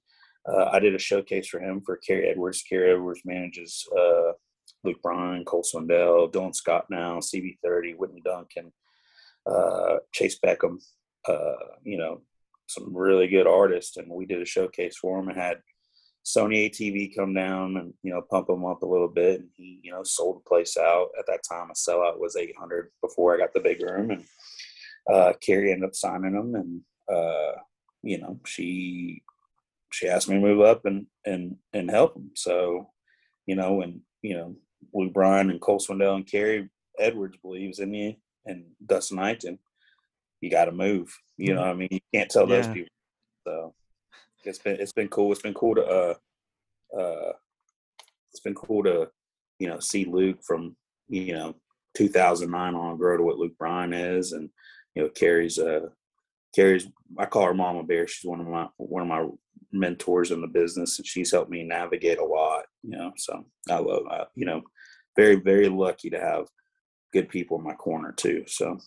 uh, 0.47 0.65
I 0.71 0.79
did 0.79 0.95
a 0.95 0.99
showcase 0.99 1.47
for 1.47 1.59
him 1.59 1.81
for 1.81 1.99
Kerri 2.07 2.29
Edwards. 2.29 2.63
Kerri 2.69 2.93
Edwards 2.93 3.21
manages 3.25 3.87
uh, 3.97 4.33
Luke 4.83 5.01
Bryan, 5.01 5.45
Cole 5.45 5.63
Swindell, 5.63 6.31
Dylan 6.31 6.55
Scott 6.55 6.85
now, 6.89 7.19
CB30, 7.19 7.97
Whitney 7.97 8.21
Duncan, 8.23 8.71
uh, 9.45 9.97
Chayce 10.15 10.35
Beckham, 10.43 10.77
uh, 11.27 11.75
you 11.83 11.97
know, 11.97 12.21
some 12.67 12.95
really 12.95 13.27
good 13.27 13.47
artists. 13.47 13.97
And 13.97 14.09
we 14.09 14.25
did 14.25 14.41
a 14.41 14.45
showcase 14.45 14.97
for 14.97 15.19
him 15.19 15.29
and 15.29 15.37
had 15.37 15.57
Sony 16.29 16.69
ATV 16.69 17.15
come 17.15 17.33
down 17.33 17.77
and, 17.77 17.93
you 18.03 18.11
know, 18.11 18.21
pump 18.21 18.49
him 18.49 18.65
up 18.65 18.83
a 18.83 18.87
little 18.87 19.07
bit. 19.07 19.39
And 19.39 19.49
he, 19.55 19.79
you 19.83 19.91
know, 19.91 20.03
sold 20.03 20.37
the 20.37 20.49
place 20.49 20.77
out. 20.77 21.09
At 21.17 21.25
that 21.27 21.41
time, 21.49 21.71
a 21.71 21.73
sellout 21.73 22.19
was 22.19 22.35
800 22.35 22.91
before 23.01 23.33
I 23.33 23.39
got 23.39 23.53
the 23.53 23.59
big 23.59 23.81
room. 23.81 24.11
And 24.11 24.25
uh, 25.11 25.33
Kerri 25.45 25.71
ended 25.71 25.87
up 25.87 25.95
signing 25.95 26.35
him. 26.35 26.53
And, 26.53 26.81
uh, 27.11 27.53
you 28.03 28.19
know, 28.19 28.39
she 28.45 29.23
she 29.91 30.07
asked 30.07 30.29
me 30.29 30.35
to 30.35 30.41
move 30.41 30.61
up 30.61 30.85
and 30.85 31.07
and 31.25 31.55
and 31.73 31.89
help 31.89 32.15
him. 32.15 32.29
So, 32.35 32.91
you 33.47 33.55
know, 33.55 33.81
and 33.81 34.01
you 34.21 34.35
know, 34.35 34.55
Luke 34.93 35.13
Bryan 35.13 35.49
and 35.49 35.59
Cole 35.59 35.79
Swindell 35.79 36.15
and 36.15 36.27
Kerri 36.27 36.69
Edwards 36.99 37.37
believes 37.41 37.79
in 37.79 37.93
you 37.93 38.15
and 38.45 38.65
Dustin 38.85 39.19
Iton, 39.19 39.59
you 40.41 40.49
got 40.51 40.65
to 40.65 40.71
move. 40.71 41.17
You 41.37 41.55
know, 41.55 41.63
I 41.63 41.73
mean, 41.73 41.89
you 41.91 41.99
can't 42.13 42.29
tell 42.29 42.45
those 42.45 42.67
people. 42.67 42.91
So 43.47 43.73
it's 44.49 44.59
been 44.59 44.77
it's 44.79 44.93
been 44.93 45.07
cool. 45.07 45.31
It's 45.31 45.41
been 45.41 45.53
cool 45.53 45.75
to 45.75 45.85
uh 45.85 46.13
uh 46.99 47.33
it's 48.31 48.41
been 48.41 48.55
cool 48.55 48.83
to 48.83 49.09
you 49.59 49.67
know 49.67 49.79
see 49.79 50.05
Luke 50.05 50.39
from 50.45 50.75
you 51.07 51.33
know 51.33 51.55
2009 51.95 52.75
on 52.75 52.97
grow 52.97 53.17
to 53.17 53.23
what 53.23 53.37
Luke 53.37 53.57
Bryan 53.57 53.93
is, 53.93 54.33
and 54.33 54.49
you 54.95 55.03
know 55.03 55.09
Kerri's 55.09 55.59
uh 55.59 55.87
Kerri's 56.55 56.87
I 57.17 57.25
call 57.25 57.45
her 57.45 57.53
Mama 57.53 57.83
Bear. 57.83 58.07
She's 58.07 58.27
one 58.27 58.41
of 58.41 58.47
my 58.47 58.67
one 58.77 59.03
of 59.03 59.07
my 59.07 59.27
mentors 59.71 60.31
in 60.31 60.41
the 60.41 60.47
business, 60.47 60.97
and 60.97 61.07
she's 61.07 61.31
helped 61.31 61.51
me 61.51 61.63
navigate 61.63 62.19
a 62.19 62.25
lot. 62.25 62.65
You 62.83 62.97
know, 62.97 63.11
so 63.17 63.45
I 63.69 63.77
love 63.79 64.03
uh, 64.09 64.25
you 64.35 64.45
know 64.45 64.63
very 65.15 65.35
very 65.35 65.69
lucky 65.69 66.09
to 66.09 66.19
have 66.19 66.47
good 67.13 67.29
people 67.29 67.57
in 67.57 67.63
my 67.63 67.73
corner 67.73 68.11
too. 68.11 68.43
So 68.47 68.79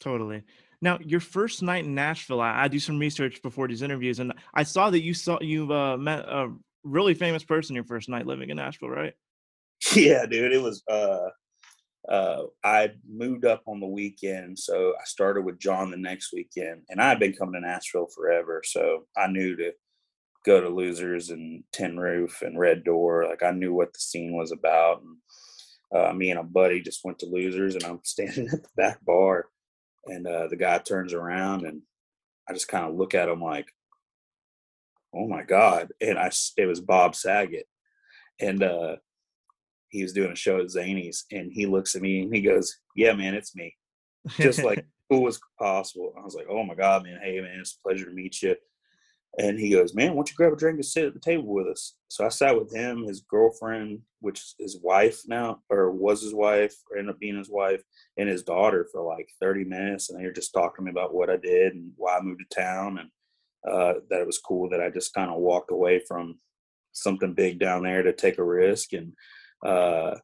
totally. 0.00 0.42
Now, 0.80 0.98
your 1.04 1.20
first 1.20 1.62
night 1.62 1.84
in 1.84 1.94
Nashville, 1.94 2.40
I, 2.40 2.64
I 2.64 2.68
do 2.68 2.78
some 2.78 2.98
research 2.98 3.42
before 3.42 3.68
these 3.68 3.82
interviews, 3.82 4.18
and 4.18 4.32
I 4.54 4.62
saw 4.62 4.90
that 4.90 5.02
you 5.02 5.14
saw 5.14 5.38
you 5.40 5.72
uh, 5.72 5.96
met 5.96 6.20
a 6.20 6.52
really 6.84 7.14
famous 7.14 7.44
person 7.44 7.74
your 7.74 7.84
first 7.84 8.08
night 8.08 8.26
living 8.26 8.50
in 8.50 8.56
Nashville, 8.56 8.90
right? 8.90 9.14
Yeah, 9.94 10.24
dude. 10.26 10.52
It 10.52 10.62
was. 10.62 10.82
uh 10.88 11.28
uh, 12.08 12.44
I 12.62 12.92
moved 13.08 13.44
up 13.44 13.62
on 13.66 13.80
the 13.80 13.86
weekend, 13.86 14.58
so 14.58 14.94
I 15.00 15.04
started 15.04 15.42
with 15.42 15.58
John 15.58 15.90
the 15.90 15.96
next 15.96 16.32
weekend, 16.32 16.82
and 16.88 17.00
I 17.00 17.08
had 17.08 17.18
been 17.18 17.32
coming 17.32 17.60
to 17.60 17.66
Nashville 17.66 18.06
forever, 18.14 18.62
so 18.64 19.06
I 19.16 19.26
knew 19.26 19.56
to 19.56 19.72
go 20.44 20.60
to 20.60 20.68
Losers 20.68 21.30
and 21.30 21.64
Tin 21.72 21.98
Roof 21.98 22.42
and 22.42 22.58
Red 22.58 22.84
Door. 22.84 23.26
Like 23.28 23.42
I 23.42 23.50
knew 23.50 23.74
what 23.74 23.92
the 23.92 23.98
scene 23.98 24.36
was 24.36 24.52
about. 24.52 25.02
And 25.02 26.00
uh, 26.00 26.12
me 26.12 26.30
and 26.30 26.38
a 26.38 26.44
buddy 26.44 26.80
just 26.80 27.04
went 27.04 27.18
to 27.18 27.26
Losers, 27.26 27.74
and 27.74 27.84
I'm 27.84 28.00
standing 28.04 28.46
at 28.52 28.62
the 28.62 28.68
back 28.76 29.04
bar, 29.04 29.46
and 30.06 30.26
uh, 30.26 30.48
the 30.48 30.56
guy 30.56 30.78
turns 30.78 31.12
around, 31.12 31.64
and 31.64 31.82
I 32.48 32.52
just 32.52 32.68
kind 32.68 32.86
of 32.86 32.94
look 32.94 33.14
at 33.14 33.28
him 33.28 33.40
like, 33.40 33.66
"Oh 35.14 35.26
my 35.26 35.42
god!" 35.42 35.92
And 36.00 36.18
I 36.18 36.30
it 36.56 36.66
was 36.66 36.80
Bob 36.80 37.14
Saget, 37.14 37.66
and 38.40 38.62
uh, 38.62 38.96
he 39.88 40.02
was 40.02 40.12
doing 40.12 40.32
a 40.32 40.36
show 40.36 40.60
at 40.60 40.66
Zanies, 40.66 41.24
and 41.32 41.50
he 41.52 41.66
looks 41.66 41.94
at 41.94 42.02
me 42.02 42.22
and 42.22 42.34
he 42.34 42.42
goes, 42.42 42.76
"Yeah, 42.94 43.12
man, 43.14 43.34
it's 43.34 43.54
me," 43.54 43.74
just 44.36 44.62
like 44.62 44.84
cool 45.10 45.26
as 45.28 45.40
possible. 45.58 46.14
I 46.18 46.24
was 46.24 46.34
like, 46.34 46.46
"Oh 46.48 46.64
my 46.64 46.74
god, 46.74 47.04
man! 47.04 47.20
Hey, 47.22 47.40
man, 47.40 47.58
it's 47.60 47.78
a 47.78 47.88
pleasure 47.88 48.06
to 48.06 48.12
meet 48.12 48.42
you." 48.42 48.56
And 49.38 49.58
he 49.58 49.70
goes, 49.70 49.94
Man, 49.94 50.10
why 50.10 50.16
don't 50.16 50.30
you 50.30 50.36
grab 50.36 50.52
a 50.54 50.56
drink 50.56 50.76
and 50.76 50.84
sit 50.84 51.04
at 51.04 51.14
the 51.14 51.20
table 51.20 51.52
with 51.52 51.66
us? 51.66 51.94
So 52.08 52.24
I 52.24 52.30
sat 52.30 52.58
with 52.58 52.74
him, 52.74 53.04
his 53.04 53.20
girlfriend, 53.20 54.00
which 54.20 54.40
is 54.40 54.54
his 54.58 54.78
wife 54.82 55.20
now, 55.26 55.60
or 55.68 55.90
was 55.90 56.22
his 56.22 56.34
wife, 56.34 56.74
or 56.90 56.96
ended 56.96 57.14
up 57.14 57.20
being 57.20 57.36
his 57.36 57.50
wife, 57.50 57.82
and 58.16 58.28
his 58.28 58.42
daughter 58.42 58.86
for 58.90 59.02
like 59.02 59.28
30 59.40 59.64
minutes. 59.64 60.08
And 60.08 60.18
they 60.18 60.24
were 60.24 60.32
just 60.32 60.54
talking 60.54 60.76
to 60.76 60.82
me 60.82 60.90
about 60.90 61.14
what 61.14 61.28
I 61.28 61.36
did 61.36 61.74
and 61.74 61.92
why 61.96 62.16
I 62.16 62.22
moved 62.22 62.40
to 62.48 62.60
town. 62.60 62.98
And 62.98 63.10
uh, 63.70 64.00
that 64.08 64.20
it 64.20 64.26
was 64.26 64.38
cool 64.38 64.70
that 64.70 64.80
I 64.80 64.88
just 64.88 65.12
kind 65.12 65.30
of 65.30 65.38
walked 65.38 65.70
away 65.70 66.00
from 66.06 66.38
something 66.92 67.34
big 67.34 67.58
down 67.58 67.82
there 67.82 68.02
to 68.02 68.14
take 68.14 68.38
a 68.38 68.44
risk. 68.44 68.94
And 68.94 69.12
uh, 69.64 70.14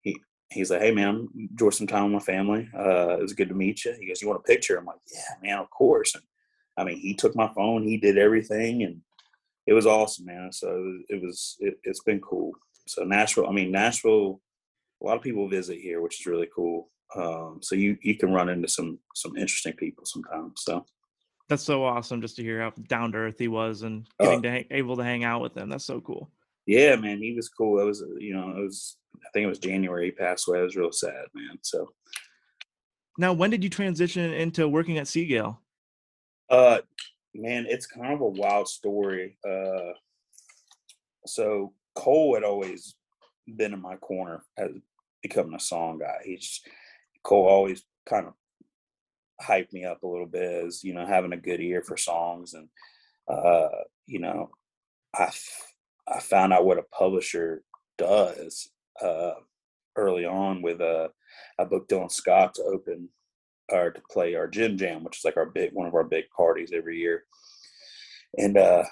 he, 0.00 0.18
he's 0.50 0.70
like, 0.70 0.80
Hey, 0.80 0.90
man, 0.90 1.28
enjoy 1.36 1.70
some 1.70 1.86
time 1.86 2.04
with 2.04 2.12
my 2.12 2.32
family. 2.32 2.68
Uh, 2.76 3.18
it 3.18 3.22
was 3.22 3.34
good 3.34 3.50
to 3.50 3.54
meet 3.54 3.84
you. 3.84 3.94
He 4.00 4.08
goes, 4.08 4.20
You 4.20 4.26
want 4.26 4.40
a 4.40 4.48
picture? 4.48 4.78
I'm 4.78 4.86
like, 4.86 4.98
Yeah, 5.14 5.48
man, 5.48 5.58
of 5.58 5.70
course. 5.70 6.16
And 6.16 6.24
I 6.76 6.84
mean, 6.84 6.98
he 6.98 7.14
took 7.14 7.36
my 7.36 7.50
phone, 7.54 7.86
he 7.86 7.96
did 7.96 8.18
everything, 8.18 8.82
and 8.82 9.00
it 9.66 9.72
was 9.72 9.86
awesome, 9.86 10.26
man. 10.26 10.52
So 10.52 11.00
it 11.08 11.22
was, 11.22 11.56
it, 11.60 11.78
has 11.86 12.00
been 12.00 12.20
cool. 12.20 12.52
So 12.86 13.04
Nashville, 13.04 13.48
I 13.48 13.52
mean, 13.52 13.70
Nashville, 13.70 14.40
a 15.02 15.06
lot 15.06 15.16
of 15.16 15.22
people 15.22 15.48
visit 15.48 15.78
here, 15.78 16.00
which 16.00 16.20
is 16.20 16.26
really 16.26 16.48
cool. 16.54 16.88
Um, 17.14 17.58
so 17.60 17.74
you 17.74 17.98
you 18.00 18.16
can 18.16 18.32
run 18.32 18.48
into 18.48 18.68
some 18.68 18.98
some 19.14 19.36
interesting 19.36 19.74
people 19.74 20.06
sometimes. 20.06 20.62
So 20.62 20.86
that's 21.46 21.62
so 21.62 21.84
awesome 21.84 22.22
just 22.22 22.36
to 22.36 22.42
hear 22.42 22.62
how 22.62 22.72
down 22.88 23.12
to 23.12 23.18
earth 23.18 23.38
he 23.38 23.48
was 23.48 23.82
and 23.82 24.06
uh 24.18 24.24
getting 24.24 24.38
uh, 24.38 24.42
to 24.42 24.50
hang, 24.50 24.64
able 24.70 24.96
to 24.96 25.04
hang 25.04 25.22
out 25.22 25.42
with 25.42 25.54
him. 25.54 25.68
That's 25.68 25.84
so 25.84 26.00
cool. 26.00 26.30
Yeah, 26.64 26.96
man, 26.96 27.18
he 27.18 27.34
was 27.34 27.50
cool. 27.50 27.80
It 27.80 27.84
was 27.84 28.02
you 28.18 28.34
know 28.34 28.48
it 28.56 28.62
was 28.62 28.96
I 29.14 29.28
think 29.34 29.44
it 29.44 29.48
was 29.48 29.58
January 29.58 30.06
he 30.06 30.10
passed 30.12 30.48
away. 30.48 30.60
It 30.60 30.62
was 30.62 30.76
real 30.76 30.90
sad, 30.90 31.26
man. 31.34 31.58
So 31.60 31.92
now, 33.18 33.32
when 33.32 33.50
did 33.50 33.62
you 33.62 33.70
transition 33.70 34.32
into 34.32 34.68
working 34.68 34.98
at 34.98 35.08
Sea 35.08 35.26
Gayle? 35.26 35.60
Uh, 36.52 36.82
man, 37.34 37.64
it's 37.66 37.86
kind 37.86 38.12
of 38.12 38.20
a 38.20 38.28
wild 38.28 38.68
story. 38.68 39.38
Uh, 39.48 39.94
so 41.26 41.72
Cole 41.94 42.34
had 42.34 42.44
always 42.44 42.94
been 43.56 43.72
in 43.72 43.80
my 43.80 43.96
corner 43.96 44.44
as 44.58 44.70
becoming 45.22 45.54
a 45.54 45.60
song 45.60 45.98
guy. 45.98 46.18
He's 46.24 46.60
Cole 47.22 47.46
always 47.48 47.84
kind 48.06 48.26
of 48.26 48.34
hyped 49.42 49.72
me 49.72 49.84
up 49.84 50.02
a 50.02 50.06
little 50.06 50.26
bit 50.26 50.66
as 50.66 50.84
you 50.84 50.92
know 50.92 51.06
having 51.06 51.32
a 51.32 51.36
good 51.36 51.60
ear 51.60 51.82
for 51.82 51.96
songs 51.96 52.54
and 52.54 52.68
uh 53.28 53.68
you 54.06 54.20
know 54.20 54.50
I 55.14 55.30
I 56.06 56.20
found 56.20 56.52
out 56.52 56.64
what 56.64 56.78
a 56.78 56.84
publisher 56.96 57.62
does 57.98 58.70
uh 59.00 59.32
early 59.96 60.26
on 60.26 60.62
with 60.62 60.80
uh 60.80 61.08
I 61.58 61.64
booked 61.64 61.90
Dylan 61.90 62.12
Scott 62.12 62.54
to 62.54 62.62
open 62.62 63.08
or 63.70 63.90
to 63.90 64.02
play 64.10 64.34
our 64.34 64.48
gym 64.48 64.76
jam, 64.76 65.04
which 65.04 65.18
is 65.18 65.24
like 65.24 65.36
our 65.36 65.46
big 65.46 65.72
one 65.72 65.86
of 65.86 65.94
our 65.94 66.04
big 66.04 66.24
parties 66.36 66.72
every 66.74 66.98
year. 66.98 67.24
And 68.38 68.56
uh, 68.56 68.84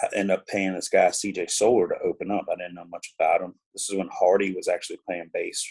I 0.00 0.08
end 0.14 0.30
up 0.30 0.46
paying 0.46 0.74
this 0.74 0.88
guy 0.88 1.08
CJ 1.08 1.50
Solar 1.50 1.88
to 1.88 1.98
open 2.04 2.30
up. 2.30 2.46
I 2.50 2.56
didn't 2.56 2.74
know 2.74 2.86
much 2.86 3.14
about 3.18 3.40
him. 3.40 3.54
This 3.74 3.88
is 3.88 3.96
when 3.96 4.08
Hardy 4.12 4.54
was 4.54 4.68
actually 4.68 4.98
playing 5.06 5.30
bass 5.32 5.64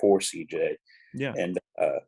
for 0.00 0.18
CJ. 0.18 0.76
Yeah. 1.14 1.32
And 1.36 1.58
uh, 1.80 2.00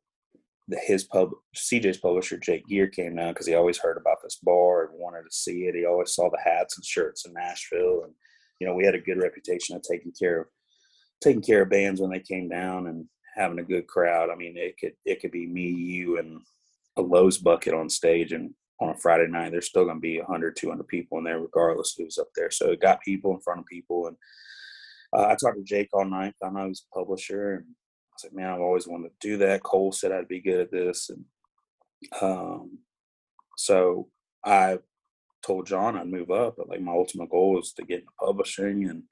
the, 0.69 0.79
his 0.79 1.05
pub 1.05 1.31
CJ's 1.55 1.99
publisher 1.99 2.39
Jake 2.39 2.67
Gear 2.67 2.89
came 2.89 3.17
down 3.17 3.33
because 3.33 3.47
he 3.47 3.55
always 3.55 3.79
heard 3.79 3.97
about 3.97 4.19
this 4.23 4.39
bar 4.43 4.87
and 4.87 4.99
wanted 4.99 5.23
to 5.23 5.37
see 5.37 5.65
it. 5.65 5.75
He 5.75 5.87
always 5.87 6.15
saw 6.15 6.31
the 6.31 6.41
hats 6.43 6.77
and 6.77 6.85
shirts 6.85 7.25
in 7.25 7.33
Nashville, 7.33 8.03
and 8.05 8.13
you 8.61 8.67
know 8.67 8.75
we 8.75 8.85
had 8.85 8.95
a 8.95 9.01
good 9.01 9.19
reputation 9.19 9.77
of 9.77 9.83
taking 9.83 10.13
care 10.19 10.43
of 10.43 10.47
taking 11.23 11.43
care 11.43 11.63
of 11.63 11.71
bands 11.71 12.01
when 12.01 12.11
they 12.11 12.21
came 12.21 12.49
down. 12.49 12.89
And 12.89 13.07
having 13.37 13.59
a 13.59 13.65
good 13.65 13.87
crowd. 13.87 14.31
I 14.31 14.35
mean, 14.35 14.57
it 14.57 14.79
could 14.79 14.95
it 15.05 15.21
could 15.21 15.31
be 15.31 15.47
me, 15.47 15.69
you, 15.69 16.19
and 16.19 16.41
a 16.97 17.03
Lowe's 17.03 17.39
bucket 17.39 17.75
on 17.75 17.89
stage, 17.89 18.33
and 18.33 18.55
on 18.81 18.91
a 18.91 18.97
Friday 18.97 19.27
night, 19.27 19.53
there's 19.53 19.69
still 19.69 19.85
going 19.85 19.97
to 19.97 20.01
be 20.01 20.19
100, 20.19 20.57
200 20.57 20.87
people 20.89 21.19
in 21.19 21.25
there, 21.25 21.41
regardless 21.41 21.95
who's 21.97 22.19
up 22.19 22.29
there. 22.35 22.51
So 22.51 22.71
it 22.71 22.81
got 22.81 23.01
people 23.03 23.35
in 23.35 23.41
front 23.41 23.61
of 23.61 23.67
people, 23.67 24.09
and 24.09 24.17
uh, 25.17 25.27
I 25.27 25.37
talked 25.37 25.57
to 25.57 25.63
Jake 25.65 25.89
all 25.93 26.05
night. 26.05 26.35
I 26.43 26.51
know 26.51 26.69
he's 26.69 26.85
a 26.91 26.95
publisher, 26.95 27.55
and 27.55 27.65
I 27.65 28.15
was 28.15 28.25
like, 28.25 28.35
man, 28.35 28.51
I've 28.51 28.61
always 28.61 28.87
wanted 28.87 29.09
to 29.09 29.29
do 29.29 29.37
that. 29.39 29.63
Cole 29.63 29.93
said 29.93 30.13
I'd 30.13 30.29
be 30.29 30.41
good 30.41 30.61
at 30.61 30.71
this, 30.71 31.11
and 31.11 31.25
um, 32.21 32.79
so 33.57 34.09
I 34.45 34.79
told 35.43 35.67
Jon 35.67 35.97
I'd 35.97 36.09
move 36.09 36.31
up, 36.31 36.57
but 36.57 36.69
like 36.69 36.81
my 36.81 36.93
ultimate 36.93 37.31
goal 37.31 37.53
was 37.53 37.73
to 37.75 37.85
get 37.85 38.01
into 38.01 38.13
publishing, 38.19 38.89
and 38.89 39.03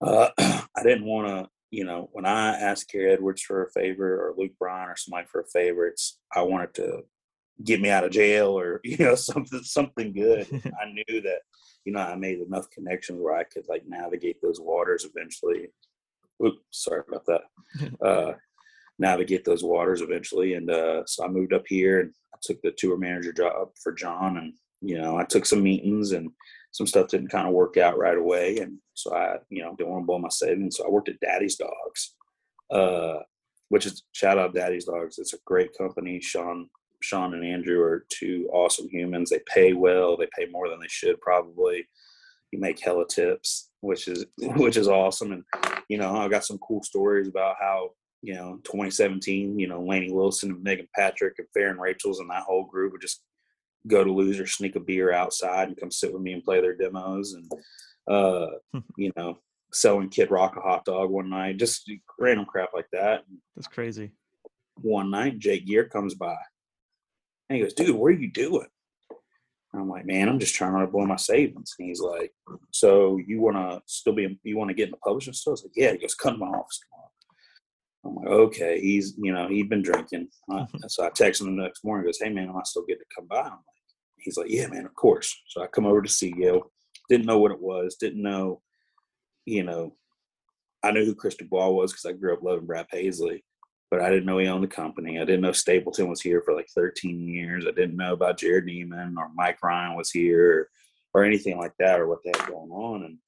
uh, 0.00 0.30
I 0.38 0.82
didn't 0.82 1.04
want 1.04 1.28
to 1.28 1.48
you 1.70 1.84
know, 1.84 2.08
when 2.12 2.24
I 2.24 2.58
asked 2.58 2.90
Kerri 2.90 3.12
Edwards 3.12 3.42
for 3.42 3.64
a 3.64 3.70
favor 3.70 4.14
or 4.14 4.34
Luke 4.36 4.52
Bryan 4.58 4.88
or 4.88 4.96
somebody 4.96 5.26
for 5.26 5.40
a 5.40 5.46
favor, 5.46 5.86
it's 5.86 6.18
I 6.34 6.42
wanted 6.42 6.74
to 6.74 7.02
get 7.62 7.80
me 7.80 7.90
out 7.90 8.04
of 8.04 8.12
jail 8.12 8.58
or 8.58 8.80
you 8.84 8.96
know 8.98 9.14
something 9.14 9.62
something 9.62 10.12
good. 10.12 10.46
I 10.52 10.92
knew 10.92 11.20
that 11.22 11.40
you 11.84 11.92
know 11.92 12.00
I 12.00 12.14
made 12.16 12.40
enough 12.40 12.70
connections 12.70 13.20
where 13.20 13.36
I 13.36 13.44
could 13.44 13.64
like 13.68 13.84
navigate 13.86 14.40
those 14.42 14.60
waters 14.60 15.04
eventually. 15.04 15.68
Oops, 16.44 16.60
sorry 16.70 17.02
about 17.08 17.26
that. 17.26 17.42
Uh, 18.04 18.32
navigate 18.98 19.44
those 19.44 19.62
waters 19.62 20.00
eventually, 20.00 20.54
and 20.54 20.70
uh, 20.70 21.02
so 21.06 21.24
I 21.24 21.28
moved 21.28 21.52
up 21.52 21.64
here 21.68 22.00
and 22.00 22.12
I 22.34 22.38
took 22.42 22.60
the 22.62 22.72
tour 22.72 22.96
manager 22.96 23.32
job 23.32 23.68
for 23.80 23.92
Jon, 23.92 24.38
and 24.38 24.54
you 24.80 24.98
know, 24.98 25.18
I 25.18 25.24
took 25.24 25.44
some 25.44 25.62
meetings 25.62 26.12
and 26.12 26.30
some 26.78 26.86
stuff 26.86 27.08
didn't 27.08 27.30
kind 27.30 27.48
of 27.48 27.54
work 27.54 27.76
out 27.76 27.98
right 27.98 28.16
away, 28.16 28.58
and 28.58 28.78
so 28.94 29.12
I, 29.12 29.38
you 29.50 29.64
know, 29.64 29.74
didn't 29.74 29.90
want 29.90 30.02
to 30.04 30.06
blow 30.06 30.20
my 30.20 30.28
savings. 30.28 30.76
So 30.76 30.86
I 30.86 30.88
worked 30.88 31.08
at 31.08 31.18
Daddy's 31.18 31.56
Dogs, 31.56 32.14
uh, 32.70 33.18
which 33.68 33.84
is 33.84 34.04
shout 34.12 34.38
out 34.38 34.54
Daddy's 34.54 34.84
Dogs. 34.84 35.18
It's 35.18 35.34
a 35.34 35.38
great 35.44 35.76
company. 35.76 36.20
Sean, 36.20 36.70
Sean 37.02 37.34
and 37.34 37.44
Andrew 37.44 37.82
are 37.82 38.06
two 38.10 38.48
awesome 38.52 38.88
humans. 38.92 39.28
They 39.28 39.40
pay 39.52 39.72
well. 39.72 40.16
They 40.16 40.28
pay 40.38 40.46
more 40.48 40.68
than 40.68 40.78
they 40.78 40.86
should 40.86 41.20
probably. 41.20 41.84
You 42.52 42.60
make 42.60 42.78
hella 42.80 43.08
tips, 43.08 43.70
which 43.80 44.06
is 44.06 44.26
which 44.38 44.76
is 44.76 44.86
awesome. 44.86 45.32
And 45.32 45.42
you 45.88 45.98
know, 45.98 46.14
I 46.14 46.28
got 46.28 46.44
some 46.44 46.58
cool 46.58 46.84
stories 46.84 47.26
about 47.26 47.56
how 47.58 47.90
you 48.22 48.34
know 48.34 48.60
2017. 48.62 49.58
You 49.58 49.66
know, 49.66 49.82
Lainey 49.82 50.12
Wilson 50.12 50.52
and 50.52 50.64
Meghan 50.64 50.86
Patrick 50.94 51.34
and 51.38 51.48
Faren 51.56 51.80
Rachels 51.80 52.20
and 52.20 52.30
that 52.30 52.44
whole 52.44 52.66
group 52.66 52.92
would 52.92 53.02
just 53.02 53.24
go 53.88 54.04
to 54.04 54.12
Losers 54.12 54.54
sneak 54.54 54.76
a 54.76 54.80
beer 54.80 55.12
outside 55.12 55.68
and 55.68 55.76
come 55.76 55.90
sit 55.90 56.12
with 56.12 56.22
me 56.22 56.32
and 56.32 56.44
play 56.44 56.60
their 56.60 56.76
demos 56.76 57.34
and 57.34 57.50
uh, 58.08 58.46
you 58.96 59.12
know 59.16 59.38
selling 59.72 60.08
Kid 60.08 60.30
Rock 60.30 60.56
a 60.56 60.60
hot 60.60 60.84
dog 60.84 61.10
one 61.10 61.30
night, 61.30 61.58
just 61.58 61.90
random 62.18 62.46
crap 62.46 62.70
like 62.74 62.88
that. 62.92 63.24
That's 63.56 63.68
crazy. 63.68 64.12
One 64.80 65.10
night, 65.10 65.38
Jake 65.38 65.66
Gear 65.66 65.84
comes 65.84 66.14
by 66.14 66.36
and 67.48 67.56
he 67.56 67.62
goes, 67.62 67.74
"Dude, 67.74 67.94
what 67.94 68.08
are 68.08 68.12
you 68.12 68.30
doing?" 68.30 68.66
And 69.72 69.82
I'm 69.82 69.88
like, 69.88 70.06
"Man, 70.06 70.28
I'm 70.28 70.38
just 70.38 70.54
trying 70.54 70.78
to 70.78 70.90
blow 70.90 71.06
my 71.06 71.16
savings." 71.16 71.74
And 71.78 71.88
he's 71.88 72.00
like, 72.00 72.32
"So 72.72 73.18
you 73.18 73.40
want 73.40 73.56
to 73.56 73.82
still 73.86 74.14
be? 74.14 74.38
You 74.42 74.56
want 74.56 74.68
to 74.68 74.74
get 74.74 74.88
in 74.88 74.92
the 74.92 74.98
publishing 74.98 75.32
store?" 75.32 75.52
I 75.52 75.54
was 75.54 75.64
like, 75.64 75.72
"Yeah." 75.76 75.92
He 75.92 75.98
goes, 75.98 76.14
"Come 76.14 76.34
to 76.34 76.38
my 76.38 76.46
office 76.46 76.80
tomorrow." 76.80 77.10
I'm 78.04 78.14
like, 78.14 78.28
"Okay." 78.28 78.80
He's, 78.80 79.14
you 79.18 79.32
know, 79.32 79.48
he'd 79.48 79.68
been 79.68 79.82
drinking, 79.82 80.28
so 80.88 81.04
I 81.04 81.10
text 81.10 81.40
him 81.40 81.56
the 81.56 81.62
next 81.62 81.84
morning. 81.84 82.06
He 82.06 82.08
goes, 82.08 82.20
"Hey, 82.20 82.30
man, 82.30 82.48
am 82.48 82.56
I 82.56 82.62
still 82.64 82.86
good 82.86 82.98
to 82.98 83.14
come 83.14 83.26
by?" 83.26 83.40
I'm 83.40 83.50
like, 83.50 83.77
"He's 84.20 84.36
like, 84.36 84.50
yeah, 84.50 84.66
man, 84.68 84.86
of 84.86 84.94
course." 84.94 85.34
So 85.48 85.62
I 85.62 85.66
come 85.66 85.86
over 85.86 86.02
to 86.02 86.08
Sea 86.08 86.32
Gayle. 86.32 86.70
Didn't 87.08 87.26
know 87.26 87.38
what 87.38 87.52
it 87.52 87.60
was. 87.60 87.96
Didn't 87.96 88.22
know, 88.22 88.60
you 89.46 89.62
know, 89.62 89.94
I 90.82 90.90
knew 90.90 91.04
who 91.04 91.14
Chris 91.14 91.36
Ball 91.36 91.74
was 91.74 91.92
because 91.92 92.04
I 92.04 92.12
grew 92.12 92.34
up 92.34 92.42
loving 92.42 92.66
Brad 92.66 92.88
Paisley 92.88 93.42
but 93.90 94.00
I 94.00 94.10
didn't 94.10 94.26
know 94.26 94.38
he 94.38 94.46
owned 94.46 94.64
the 94.64 94.68
company. 94.68 95.18
I 95.18 95.24
didn't 95.24 95.40
know 95.40 95.52
Stapleton 95.52 96.08
was 96.08 96.20
here 96.20 96.42
for 96.42 96.54
like 96.54 96.68
13 96.74 97.26
years. 97.26 97.64
I 97.66 97.70
didn't 97.70 97.96
know 97.96 98.12
about 98.12 98.38
Jerrod 98.38 98.64
Niemann 98.64 99.16
or 99.16 99.30
Mike 99.34 99.62
Ryan 99.62 99.96
was 99.96 100.10
here 100.10 100.68
or, 101.14 101.22
or 101.22 101.24
anything 101.24 101.58
like 101.58 101.72
that 101.78 101.98
or 101.98 102.06
what 102.06 102.18
they 102.22 102.32
had 102.36 102.48
going 102.48 102.70
on. 102.70 103.04
And, 103.04 103.18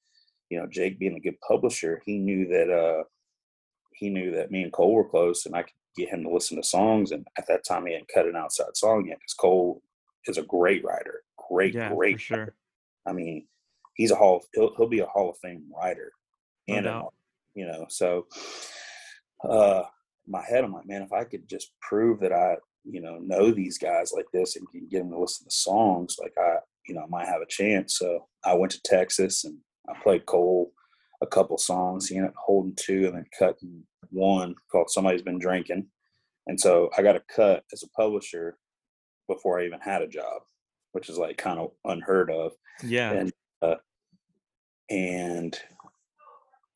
you 0.49 0.59
know, 0.59 0.67
Jake 0.67 0.99
being 0.99 1.15
a 1.15 1.19
good 1.19 1.39
publisher, 1.47 2.01
he 2.05 2.19
knew 2.19 2.47
that, 2.49 2.69
uh, 2.69 3.03
he 3.93 4.09
knew 4.09 4.31
that 4.31 4.51
me 4.51 4.61
and 4.61 4.71
Cole 4.71 4.93
were 4.93 5.09
close 5.09 5.45
and 5.45 5.55
I 5.55 5.63
could 5.63 5.73
get 5.97 6.09
him 6.09 6.23
to 6.23 6.29
listen 6.29 6.57
to 6.57 6.63
songs. 6.63 7.11
And 7.11 7.25
at 7.37 7.47
that 7.47 7.65
time 7.65 7.87
he 7.87 7.93
hadn't 7.93 8.11
cut 8.13 8.27
an 8.27 8.35
outside 8.35 8.75
song 8.77 9.07
yet 9.07 9.17
because 9.17 9.33
Cole 9.33 9.81
is 10.27 10.37
a 10.37 10.43
great 10.43 10.83
writer. 10.83 11.21
Great, 11.49 11.75
yeah, 11.75 11.93
great. 11.93 12.19
sure. 12.19 12.37
Writer. 12.37 12.55
I 13.07 13.13
mean, 13.13 13.47
he's 13.95 14.11
a 14.11 14.15
hall, 14.15 14.43
he'll, 14.53 14.73
he'll 14.75 14.87
be 14.87 14.99
a 14.99 15.05
Hall 15.05 15.29
of 15.29 15.37
Fame 15.37 15.63
writer. 15.75 16.11
And, 16.67 16.85
doubt. 16.85 17.13
you 17.55 17.65
know, 17.65 17.85
so, 17.89 18.27
uh, 19.47 19.83
my 20.27 20.43
head, 20.47 20.63
I'm 20.63 20.73
like, 20.73 20.87
man, 20.87 21.01
if 21.01 21.11
I 21.11 21.23
could 21.23 21.47
just 21.49 21.71
prove 21.81 22.19
that 22.19 22.31
I, 22.31 22.55
you 22.83 23.01
know, 23.01 23.17
know 23.19 23.51
these 23.51 23.77
guys 23.77 24.13
like 24.15 24.27
this 24.33 24.55
and 24.55 24.69
can 24.71 24.87
get 24.89 24.99
them 24.99 25.11
to 25.11 25.19
listen 25.19 25.47
to 25.47 25.55
songs, 25.55 26.17
like 26.21 26.33
I, 26.37 26.57
you 26.87 26.95
know, 26.95 27.01
I 27.01 27.07
might 27.07 27.27
have 27.27 27.41
a 27.41 27.47
chance. 27.47 27.97
So 27.97 28.27
I 28.45 28.53
went 28.53 28.71
to 28.73 28.81
Texas 28.83 29.43
and 29.43 29.57
I 29.89 29.93
played 30.01 30.25
Cole 30.25 30.71
a 31.21 31.27
couple 31.27 31.57
songs. 31.57 32.07
He 32.07 32.15
ended 32.15 32.29
up 32.29 32.35
holding 32.37 32.75
two 32.75 33.05
and 33.07 33.15
then 33.15 33.25
cutting 33.37 33.83
one 34.09 34.55
called 34.71 34.89
Somebody's 34.89 35.21
Been 35.21 35.39
Drinking. 35.39 35.87
And 36.47 36.59
so 36.59 36.89
I 36.97 37.01
got 37.01 37.15
a 37.15 37.23
cut 37.33 37.63
as 37.71 37.83
a 37.83 37.89
publisher 37.89 38.57
before 39.33 39.59
I 39.59 39.65
even 39.65 39.79
had 39.79 40.01
a 40.01 40.07
job, 40.07 40.41
which 40.91 41.09
is 41.09 41.17
like 41.17 41.37
kind 41.37 41.59
of 41.59 41.71
unheard 41.85 42.29
of. 42.31 42.51
Yeah. 42.83 43.11
And, 43.11 43.33
uh, 43.61 43.75
and 44.89 45.57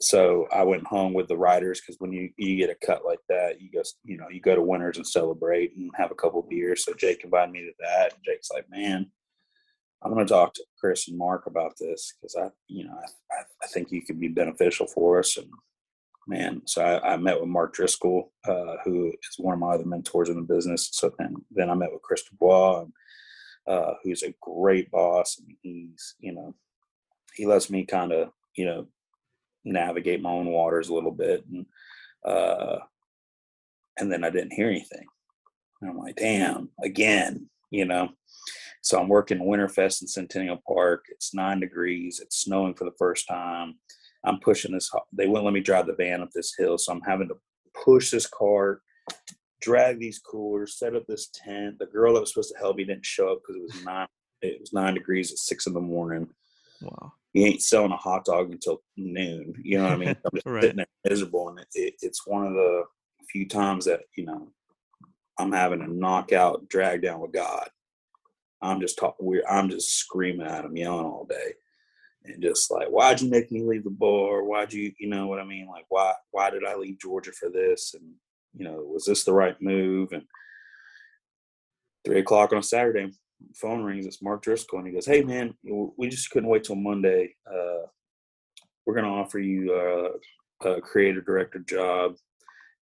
so 0.01 0.47
I 0.51 0.63
went 0.63 0.85
home 0.85 1.13
with 1.13 1.27
the 1.27 1.37
writers 1.37 1.81
because 1.81 1.99
when 1.99 2.11
you 2.11 2.29
you 2.37 2.57
get 2.57 2.69
a 2.69 2.85
cut 2.85 3.05
like 3.05 3.19
that, 3.29 3.61
you 3.61 3.71
go 3.71 3.81
you 4.03 4.17
know 4.17 4.27
you 4.29 4.41
go 4.41 4.55
to 4.55 4.61
Winners 4.61 4.97
and 4.97 5.07
celebrate 5.07 5.75
and 5.75 5.89
have 5.95 6.11
a 6.11 6.15
couple 6.15 6.45
beers. 6.49 6.83
So 6.83 6.93
Jake 6.93 7.23
invited 7.23 7.51
me 7.51 7.61
to 7.61 7.71
that. 7.79 8.13
And 8.13 8.23
Jake's 8.25 8.51
like, 8.53 8.69
man, 8.69 9.09
I'm 10.03 10.13
going 10.13 10.25
to 10.25 10.31
talk 10.31 10.53
to 10.55 10.63
Chris 10.79 11.07
and 11.07 11.17
Mark 11.17 11.47
about 11.47 11.73
this 11.79 12.13
because 12.13 12.35
I 12.35 12.49
you 12.67 12.85
know 12.85 12.97
I, 13.31 13.43
I 13.63 13.67
think 13.67 13.91
you 13.91 14.01
could 14.01 14.19
be 14.19 14.27
beneficial 14.27 14.87
for 14.87 15.19
us. 15.19 15.37
And 15.37 15.49
man, 16.27 16.61
so 16.65 16.83
I, 16.83 17.13
I 17.13 17.17
met 17.17 17.39
with 17.39 17.49
Mark 17.49 17.73
Driscoll, 17.73 18.31
uh, 18.47 18.77
who 18.83 19.07
is 19.07 19.35
one 19.37 19.53
of 19.53 19.59
my 19.59 19.73
other 19.73 19.85
mentors 19.85 20.29
in 20.29 20.35
the 20.35 20.41
business. 20.41 20.89
So 20.91 21.11
then 21.17 21.35
then 21.51 21.69
I 21.69 21.75
met 21.75 21.91
with 21.91 22.01
Chris 22.01 22.23
Dubois, 22.23 22.85
uh, 23.67 23.93
who's 24.03 24.23
a 24.23 24.33
great 24.41 24.89
boss, 24.91 25.39
and 25.39 25.55
he's 25.61 26.15
you 26.19 26.33
know 26.33 26.55
he 27.33 27.45
lets 27.45 27.69
me 27.69 27.85
kind 27.85 28.11
of 28.11 28.29
you 28.55 28.65
know 28.65 28.87
navigate 29.63 30.21
my 30.21 30.29
own 30.29 30.47
waters 30.47 30.89
a 30.89 30.93
little 30.93 31.11
bit 31.11 31.43
and 31.51 31.65
uh 32.23 32.77
and 33.97 34.11
then 34.11 34.23
I 34.23 34.29
didn't 34.29 34.53
hear 34.53 34.69
anything. 34.69 35.05
And 35.81 35.89
I'm 35.89 35.97
like, 35.97 36.15
damn, 36.15 36.69
again, 36.83 37.49
you 37.71 37.85
know. 37.85 38.09
So 38.81 38.99
I'm 38.99 39.07
working 39.07 39.39
Winterfest 39.39 40.01
in 40.01 40.07
Centennial 40.07 40.61
Park. 40.67 41.05
It's 41.09 41.33
nine 41.33 41.59
degrees. 41.59 42.19
It's 42.21 42.37
snowing 42.37 42.75
for 42.75 42.83
the 42.85 42.95
first 42.99 43.27
time. 43.27 43.75
I'm 44.25 44.39
pushing 44.39 44.71
this. 44.73 44.91
They 45.13 45.27
wouldn't 45.27 45.45
let 45.45 45.53
me 45.53 45.59
drive 45.61 45.87
the 45.87 45.93
van 45.93 46.21
up 46.21 46.29
this 46.33 46.53
hill, 46.57 46.77
so 46.77 46.91
I'm 46.91 47.01
having 47.01 47.27
to 47.29 47.35
push 47.83 48.11
this 48.11 48.27
cart, 48.27 48.81
drag 49.61 49.99
these 49.99 50.19
coolers, 50.19 50.77
set 50.77 50.95
up 50.95 51.05
this 51.07 51.29
tent. 51.33 51.79
The 51.79 51.85
girl 51.85 52.13
that 52.13 52.21
was 52.21 52.31
supposed 52.33 52.51
to 52.53 52.59
help 52.59 52.77
me 52.77 52.83
didn't 52.85 53.05
show 53.05 53.31
up 53.33 53.39
because 53.41 53.55
it 53.57 53.63
was 53.63 53.75
nine. 53.83 54.07
It 54.41 54.59
was 54.59 54.73
nine 54.73 54.93
degrees 54.93 55.31
at 55.31 55.37
six 55.39 55.65
in 55.67 55.73
the 55.73 55.79
morning 55.81 56.27
Wow. 56.81 57.13
you 57.33 57.45
ain't 57.45 57.61
selling 57.63 57.91
a 57.93 57.97
hot 57.97 58.25
dog 58.25 58.51
until 58.51 58.81
noon. 58.97 59.53
You 59.63 59.77
know 59.77 59.85
what 59.85 59.93
I 59.93 59.97
mean? 59.97 60.09
I'm 60.09 60.31
just 60.35 60.45
Right. 60.45 60.61
sitting 60.61 60.77
there 60.77 60.87
miserable, 61.09 61.49
and 61.49 61.59
it, 61.59 61.67
it, 61.73 61.93
it's 62.01 62.27
one 62.27 62.45
of 62.45 62.53
the 62.53 62.83
few 63.29 63.47
times 63.47 63.85
that 63.85 64.01
you 64.17 64.25
know 64.25 64.49
I'm 65.39 65.51
having 65.51 65.81
a 65.81 65.87
knockout 65.87 66.67
drag 66.69 67.01
down 67.01 67.19
with 67.21 67.31
God. 67.33 67.67
I'm 68.61 68.79
just 68.81 68.97
talking. 68.97 69.25
We're 69.25 69.43
I'm 69.49 69.69
just 69.69 69.95
screaming 69.97 70.47
at 70.47 70.65
him, 70.65 70.75
yelling 70.77 71.05
all 71.05 71.25
day, 71.29 71.53
and 72.27 72.41
just 72.41 72.71
like, 72.71 72.87
why'd 72.87 73.21
you 73.21 73.29
make 73.29 73.51
me 73.51 73.63
leave 73.63 73.83
the 73.83 73.89
bar? 73.89 74.43
Why'd 74.43 74.73
you, 74.73 74.91
you 74.99 75.07
know 75.07 75.27
what 75.27 75.39
I 75.39 75.43
mean? 75.43 75.67
Like, 75.67 75.85
why 75.89 76.13
why 76.31 76.49
did 76.49 76.65
I 76.65 76.75
leave 76.75 76.99
Georgia 76.99 77.31
for 77.31 77.49
this? 77.49 77.93
And 77.93 78.13
you 78.55 78.65
know, 78.65 78.81
was 78.81 79.05
this 79.05 79.23
the 79.23 79.33
right 79.33 79.59
move? 79.61 80.11
And 80.11 80.23
three 82.05 82.19
o'clock 82.19 82.53
on 82.53 82.59
a 82.59 82.63
Saturday, 82.63 83.11
phone 83.55 83.83
rings. 83.83 84.05
It's 84.05 84.21
Mark 84.21 84.43
Driscoll, 84.43 84.79
and 84.79 84.87
he 84.87 84.93
goes, 84.93 85.05
"Hey, 85.05 85.23
man, 85.23 85.55
we 85.63 86.07
just 86.07 86.29
couldn't 86.29 86.49
wait 86.49 86.63
till 86.63 86.75
Monday. 86.75 87.35
Uh, 87.45 87.87
we're 88.85 88.93
going 88.93 89.05
to 89.05 89.11
offer 89.11 89.39
you 89.39 89.73
uh, 90.63 90.69
a 90.69 90.81
creative 90.81 91.25
director 91.25 91.59
job, 91.59 92.15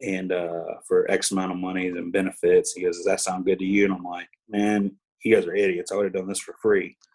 and 0.01 0.33
uh, 0.33 0.77
for 0.89 1.11
X 1.11 1.31
amount 1.31 1.53
of 1.53 1.59
money 1.59 1.89
and 1.89 2.13
benefits." 2.13 2.73
He 2.73 2.83
goes, 2.83 2.97
"Does 2.97 3.07
that 3.07 3.21
sound 3.21 3.45
good 3.45 3.59
to 3.59 3.65
you?" 3.65 3.85
And 3.85 3.95
I'm 3.95 4.05
like, 4.05 4.29
"Man, 4.49 4.93
you 5.23 5.35
guys 5.35 5.47
are 5.47 5.55
idiots. 5.55 5.93
I 5.93 5.97
would 5.97 6.05
have 6.05 6.15
done 6.15 6.29
this 6.29 6.41
for 6.41 6.55
free." 6.61 6.97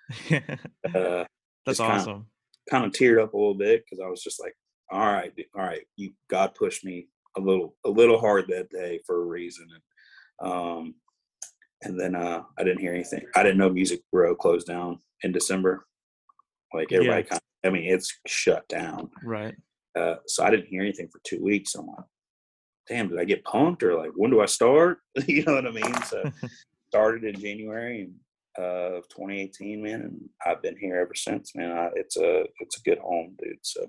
Uh, 0.94 1.26
That's 1.65 1.78
Just 1.80 1.88
kinda- 1.89 2.01
awesome. 2.01 2.28
kind 2.69 2.86
of 2.86 2.91
teared 2.91 3.21
up 3.21 3.34
a 3.34 3.38
little 3.38 3.56
bit 3.56 3.84
because 3.84 4.04
I 4.04 4.08
was 4.10 4.21
just 4.23 4.39
like, 4.41 4.54
all 4.91 4.99
right, 4.99 5.32
all 5.56 5.63
right, 5.63 5.82
you 5.95 6.12
God 6.30 6.54
pushed 6.56 6.86
me 6.86 7.08
a 7.38 7.41
little 7.41 7.75
a 7.86 7.89
little 7.89 8.19
hard 8.19 8.45
that 8.49 8.69
day 8.69 8.99
for 9.06 9.21
a 9.21 9.25
reason." 9.25 9.67
And 9.73 10.51
um, 10.51 10.95
and 11.82 11.99
then 11.99 12.15
uh, 12.15 12.43
I 12.58 12.63
didn't 12.63 12.82
hear 12.82 12.93
anything. 12.93 13.25
I 13.36 13.43
didn't 13.43 13.58
know 13.58 13.69
Music 13.69 14.01
Row 14.13 14.36
closed 14.36 14.67
down 14.67 14.99
in 15.23 15.32
December. 15.32 15.86
Like 16.73 16.91
everybody, 16.91 17.21
Yeah. 17.23 17.30
kind 17.30 17.41
of, 17.63 17.69
I 17.69 17.73
mean, 17.73 17.91
it's 17.93 18.13
shut 18.28 18.67
down. 18.67 19.10
Right. 19.23 19.56
Uh, 19.95 20.15
so 20.28 20.43
I 20.43 20.49
didn't 20.49 20.67
hear 20.67 20.82
anything 20.82 21.08
for 21.12 21.19
two 21.23 21.41
weeks. 21.43 21.73
I'm 21.75 21.88
like, 21.88 22.06
damn, 22.88 23.08
did 23.10 23.19
I 23.19 23.23
get 23.23 23.43
punked 23.45 23.82
or 23.84 23.97
like 23.97 24.12
when 24.15 24.30
do 24.32 24.41
I 24.41 24.45
start? 24.45 24.99
you 25.28 25.43
know 25.45 25.56
what 25.56 25.67
I 25.67 25.71
mean? 25.71 26.01
So 26.04 26.23
started 26.89 27.23
in 27.23 27.39
January 27.39 28.01
and 28.01 28.13
of 28.58 29.08
2018, 29.10 29.82
man, 29.82 30.02
and 30.02 30.30
I've 30.46 30.62
been 30.62 30.78
here 30.78 30.98
ever 31.00 31.15
since, 31.15 31.56
man. 31.56 31.72
I, 31.72 31.89
it's 31.96 32.18
a 32.18 32.46
it's 32.60 32.78
a 32.78 32.82
good 32.82 33.00
home, 33.00 33.36
dude. 33.41 33.58
So 33.62 33.88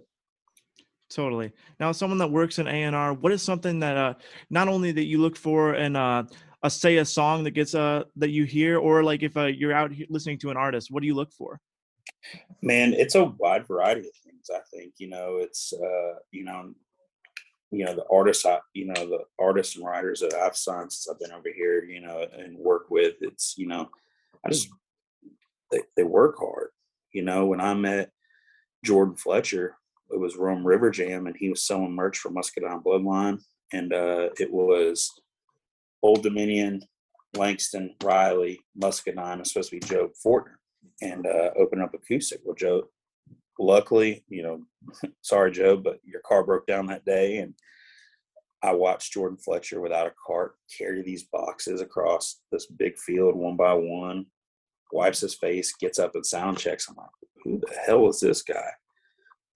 Totally. 1.08 1.52
Now, 1.78 1.92
someone 1.92 2.18
that 2.18 2.32
works 2.32 2.58
in 2.58 2.66
A 2.66 2.82
and 2.82 2.96
R, 2.96 3.14
what 3.14 3.30
is 3.30 3.40
something 3.40 3.78
that 3.78 3.96
uh, 3.96 4.14
not 4.50 4.66
only 4.66 4.90
that 4.90 5.04
you 5.04 5.18
look 5.18 5.36
for 5.36 5.74
in 5.74 5.94
uh, 5.94 6.24
a 6.64 6.70
say 6.70 6.96
a 6.96 7.04
song 7.04 7.44
that 7.44 7.52
gets 7.52 7.74
uh 7.74 8.04
that 8.16 8.30
you 8.30 8.44
hear, 8.44 8.78
or 8.78 9.04
like 9.04 9.22
if 9.22 9.36
uh, 9.36 9.44
you're 9.44 9.72
out 9.72 9.92
here 9.92 10.06
listening 10.10 10.38
to 10.38 10.50
an 10.50 10.56
artist, 10.56 10.90
what 10.90 11.02
do 11.02 11.06
you 11.06 11.14
look 11.14 11.32
for? 11.32 11.60
man 12.62 12.92
it's 12.92 13.14
a 13.14 13.24
wide 13.24 13.66
variety 13.66 14.00
of 14.00 14.16
things 14.24 14.50
i 14.54 14.60
think 14.74 14.92
you 14.98 15.08
know 15.08 15.38
it's 15.40 15.72
uh 15.72 16.14
you 16.30 16.44
know 16.44 16.72
you 17.70 17.84
know 17.84 17.94
the 17.94 18.04
artists 18.10 18.46
i 18.46 18.58
you 18.74 18.86
know 18.86 18.94
the 18.94 19.20
artists 19.38 19.76
and 19.76 19.84
writers 19.84 20.20
that 20.20 20.34
i've 20.34 20.56
signed 20.56 20.92
since 20.92 21.08
i've 21.08 21.20
been 21.20 21.36
over 21.36 21.48
here 21.54 21.84
you 21.84 22.00
know 22.00 22.26
and 22.38 22.56
work 22.58 22.90
with 22.90 23.14
it's 23.20 23.54
you 23.56 23.66
know 23.66 23.88
i 24.46 24.50
just 24.50 24.68
they, 25.70 25.80
they 25.96 26.04
work 26.04 26.36
hard 26.38 26.68
you 27.12 27.22
know 27.22 27.46
when 27.46 27.60
i 27.60 27.74
met 27.74 28.10
jordan 28.84 29.16
fletcher 29.16 29.76
it 30.10 30.18
was 30.18 30.36
rome 30.36 30.66
river 30.66 30.90
jam 30.90 31.26
and 31.26 31.36
he 31.36 31.48
was 31.48 31.66
selling 31.66 31.92
merch 31.92 32.18
for 32.18 32.30
muscadine 32.30 32.82
bloodline 32.82 33.38
and 33.72 33.92
uh 33.92 34.28
it 34.38 34.50
was 34.52 35.10
old 36.02 36.22
dominion 36.22 36.82
Langston, 37.36 37.94
Riley, 38.02 38.60
Muscadine 38.74 39.38
was 39.38 39.52
supposed 39.52 39.70
to 39.70 39.76
be 39.76 39.86
Joe 39.86 40.10
Fortner 40.24 40.56
and 41.02 41.26
uh, 41.26 41.50
open 41.56 41.80
up 41.80 41.94
acoustic. 41.94 42.40
Well, 42.44 42.54
Joe, 42.54 42.88
luckily, 43.58 44.24
you 44.28 44.42
know, 44.42 44.62
sorry, 45.22 45.52
Joe, 45.52 45.76
but 45.76 46.00
your 46.04 46.20
car 46.26 46.44
broke 46.44 46.66
down 46.66 46.86
that 46.86 47.04
day. 47.04 47.38
And 47.38 47.54
I 48.62 48.72
watched 48.72 49.12
Jordan 49.12 49.38
Fletcher 49.38 49.80
without 49.80 50.06
a 50.06 50.14
cart 50.26 50.54
carry 50.76 51.02
these 51.02 51.24
boxes 51.24 51.80
across 51.80 52.40
this 52.50 52.66
big 52.66 52.98
field 52.98 53.36
one 53.36 53.56
by 53.56 53.74
one, 53.74 54.26
wipes 54.92 55.20
his 55.20 55.34
face, 55.34 55.74
gets 55.78 55.98
up 55.98 56.14
and 56.14 56.24
sound 56.24 56.58
checks. 56.58 56.88
I'm 56.88 56.96
like, 56.96 57.06
who 57.44 57.60
the 57.60 57.74
hell 57.86 58.08
is 58.08 58.20
this 58.20 58.42
guy? 58.42 58.70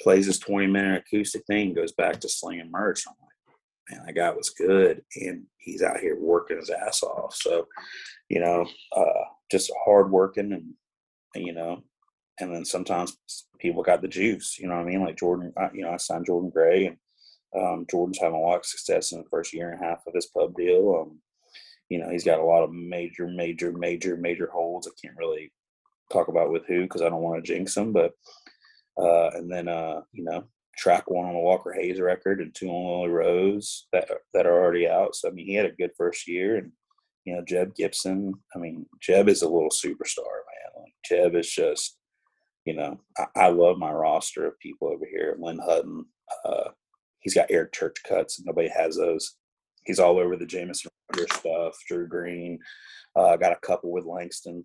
Plays 0.03 0.27
his 0.27 0.39
20 0.39 0.67
minute 0.67 1.05
acoustic 1.07 1.45
thing, 1.47 1.75
goes 1.75 1.93
back 1.93 2.21
to 2.21 2.29
slinging 2.29 2.71
merch. 2.71 3.05
I'm 3.07 3.15
like, 3.21 3.57
man, 3.91 4.07
that 4.07 4.15
guy 4.15 4.31
was 4.31 4.51
good. 4.51 5.03
And 5.17 5.45
he's 5.59 5.83
out 5.83 6.01
here 6.01 6.17
working 6.19 6.59
his 6.59 6.71
ass 6.71 7.03
off. 7.03 7.35
So, 7.35 7.67
you 8.29 8.41
know, 8.41 8.67
uh, 8.97 9.25
just 9.51 9.73
hard 9.85 10.11
working 10.11 10.53
and, 10.53 11.45
you 11.45 11.53
know, 11.53 11.83
and 12.41 12.55
then 12.55 12.65
sometimes 12.65 13.17
people 13.59 13.83
got 13.83 14.01
the 14.01 14.09
juice, 14.09 14.59
you 14.59 14.67
know 14.67 14.77
what 14.77 14.87
I 14.87 14.91
mean? 14.91 15.05
Like 15.05 15.19
Jordan, 15.19 15.53
you 15.75 15.83
know, 15.83 15.91
I 15.91 15.99
signed 15.99 16.27
Jordan 16.27 16.51
Gray 16.51 16.87
and 16.87 16.97
um, 17.57 17.87
Jordan's 17.91 18.19
having 18.19 18.37
a 18.37 18.41
lot 18.41 18.59
of 18.59 18.67
success 18.67 19.13
in 19.13 19.19
the 19.19 19.29
first 19.29 19.53
year 19.53 19.71
and 19.71 19.83
a 19.83 19.85
half 19.85 20.07
of 20.07 20.15
his 20.15 20.27
pub 20.27 20.55
deal. 20.57 21.03
Um, 21.03 21.19
you 21.91 21.99
know, 21.99 22.09
he's 22.09 22.25
got 22.25 22.39
a 22.39 22.45
lot 22.45 22.63
of 22.63 22.73
major, 22.73 23.27
major, 23.27 23.73
major, 23.73 24.17
major 24.17 24.49
holds. 24.51 24.87
I 24.87 24.93
can't 25.05 25.19
really 25.19 25.53
talk 26.11 26.29
about 26.29 26.51
with 26.51 26.65
who 26.67 26.83
because 26.83 27.03
I 27.03 27.09
don't 27.09 27.21
want 27.21 27.45
to 27.45 27.53
jinx 27.53 27.77
him. 27.77 27.93
But 27.93 28.13
uh, 28.99 29.31
and 29.35 29.51
then 29.51 29.69
uh, 29.69 30.03
you 30.13 30.25
know, 30.25 30.45
track 30.79 31.11
one 31.11 31.27
on 31.27 31.35
the 31.35 31.41
Walker 31.41 31.73
Hayes 31.73 32.01
record 32.01 32.41
and 32.41 32.55
two 32.55 32.69
on 32.69 33.01
Lily 33.01 33.11
Rose 33.11 33.89
that 33.93 34.09
that 34.33 34.47
are 34.47 34.63
already 34.63 34.89
out. 34.89 35.17
So 35.17 35.29
I 35.29 35.33
mean, 35.33 35.47
he 35.47 35.55
had 35.55 35.67
a 35.67 35.73
good 35.73 35.91
first 35.99 36.29
year, 36.29 36.57
and 36.57 36.71
you 37.25 37.35
know, 37.35 37.43
Jeb 37.45 37.75
Gibson. 37.75 38.35
I 38.55 38.59
mean, 38.59 38.87
Jeb 39.01 39.29
is 39.29 39.43
a 39.43 39.49
little 39.49 39.71
superstar, 39.71 40.41
man. 40.47 40.83
Like 40.83 40.93
Jeb 41.05 41.35
is 41.35 41.51
just, 41.51 41.99
you 42.65 42.75
know, 42.75 43.01
I, 43.19 43.27
I 43.37 43.49
love 43.49 43.79
my 43.79 43.91
roster 43.91 44.47
of 44.47 44.59
people 44.61 44.89
over 44.89 45.05
here. 45.11 45.37
Lynn 45.39 45.59
Hutton. 45.59 46.07
Uh, 46.45 46.71
he's 47.21 47.35
got 47.35 47.51
Eric 47.51 47.73
Church 47.73 47.97
cuts. 48.07 48.41
Nobody 48.45 48.69
has 48.69 48.97
those. 48.97 49.37
He's 49.85 49.99
all 49.99 50.19
over 50.19 50.37
the 50.37 50.47
Jameson 50.47 50.91
stuff. 51.33 51.79
Drew 51.87 52.07
Green. 52.07 52.59
Uh, 53.17 53.37
got 53.37 53.53
a 53.53 53.67
couple 53.67 53.91
with 53.91 54.05
Langston. 54.05 54.65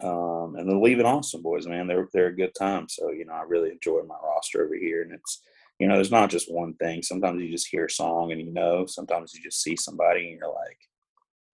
Um, 0.00 0.54
and 0.56 0.68
the 0.68 0.78
Leaving 0.78 1.06
Austin 1.06 1.42
boys, 1.42 1.66
man, 1.66 1.86
they're 1.86 2.08
they're 2.12 2.28
a 2.28 2.36
good 2.36 2.54
time. 2.54 2.88
So 2.88 3.10
you 3.10 3.24
know, 3.24 3.32
I 3.32 3.42
really 3.42 3.70
enjoy 3.70 4.02
my 4.06 4.14
roster 4.22 4.64
over 4.64 4.76
here, 4.76 5.02
and 5.02 5.12
it's 5.12 5.42
you 5.78 5.88
know, 5.88 5.94
there's 5.94 6.10
not 6.10 6.30
just 6.30 6.52
one 6.52 6.74
thing. 6.74 7.02
Sometimes 7.02 7.42
you 7.42 7.50
just 7.50 7.68
hear 7.68 7.86
a 7.86 7.90
song 7.90 8.32
and 8.32 8.40
you 8.40 8.52
know. 8.52 8.86
Sometimes 8.86 9.32
you 9.34 9.42
just 9.42 9.62
see 9.62 9.76
somebody 9.76 10.28
and 10.28 10.38
you're 10.38 10.48
like, 10.48 10.78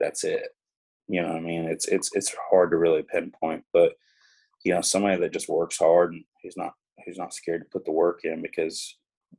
that's 0.00 0.24
it. 0.24 0.48
You 1.09 1.22
know 1.22 1.29
what 1.29 1.37
I 1.37 1.40
mean? 1.40 1.64
It's 1.64 1.87
it's 1.87 2.11
it's 2.14 2.35
hard 2.50 2.72
to 2.72 2.76
really 2.76 3.02
pinpoint, 3.02 3.64
but 3.72 3.94
you 4.64 4.74
know, 4.74 4.81
somebody 4.81 5.20
that 5.20 5.33
just 5.33 5.48
works 5.48 5.79
hard 5.79 6.12
and 6.12 6.24
he's 6.42 6.57
not 6.57 6.72
he's 7.05 7.18
not 7.18 7.35
scared 7.35 7.62
to 7.62 7.68
put 7.70 7.85
the 7.85 7.92
work 7.92 8.24
in 8.24 8.42
because, 8.42 8.96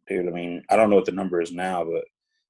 dude, 0.08 0.28
I 0.28 0.32
mean, 0.32 0.64
I 0.70 0.78
don't 0.78 0.90
know 0.90 0.96
what 0.96 1.06
the 1.06 1.12
number 1.12 1.42
is 1.42 1.52
now, 1.52 1.84
but 1.84 2.06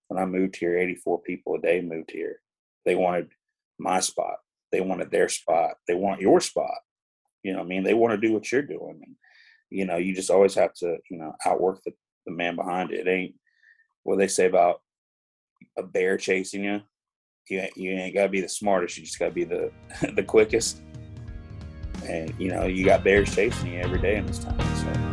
when 0.08 0.22
I 0.22 0.26
moved 0.26 0.56
here, 0.56 0.78
84 0.78 1.22
people 1.22 1.56
a 1.56 1.62
day 1.62 1.82
moved 1.82 2.12
here. 2.12 2.42
They 2.86 2.96
wanted 2.96 3.30
my 3.78 4.00
spot. 4.00 4.38
They 4.72 4.82
wanted 4.82 5.12
their 5.12 5.30
spot. 5.30 5.76
They 5.88 5.96
want 5.96 6.22
your 6.22 6.40
spot. 6.42 6.78
You 7.44 7.54
know, 7.54 7.62
I 7.62 7.64
mean, 7.64 7.84
they 7.84 7.94
want 7.94 8.20
to 8.20 8.28
do 8.28 8.34
what 8.34 8.52
you're 8.52 8.62
doing. 8.62 9.00
And, 9.06 9.16
you 9.70 9.86
know, 9.86 9.98
you 9.98 10.14
just 10.14 10.32
always 10.32 10.56
have 10.56 10.74
to, 10.76 10.98
you 11.10 11.18
know, 11.18 11.34
outwork 11.46 11.82
the, 11.84 11.92
the 12.26 12.32
man 12.32 12.56
behind 12.56 12.92
it. 12.92 13.08
It 13.08 13.10
ain't 13.10 13.36
what 14.04 14.18
they 14.18 14.28
say 14.28 14.46
about 14.46 14.82
a 15.78 15.84
bear 15.84 16.18
chasing 16.18 16.64
you. 16.64 16.82
You 17.50 17.60
ain't, 17.60 17.78
you 17.78 17.92
ain't 17.92 18.16
got 18.16 18.24
to 18.24 18.30
be 18.30 18.42
the 18.42 18.50
smartest. 18.50 18.98
You 18.98 19.06
just 19.06 19.20
got 19.20 19.28
to 19.28 19.32
be 19.32 19.46
the 19.46 19.72
the 20.16 20.24
quickest. 20.24 20.82
And 22.06 22.34
you 22.38 22.50
know, 22.50 22.66
you 22.66 22.86
got 22.86 23.04
bears 23.04 23.34
chasing 23.34 23.74
you 23.74 23.80
every 23.80 24.00
day 24.00 24.18
in 24.18 24.26
this 24.26 24.40
town. 24.40 24.60
So. 24.76 25.07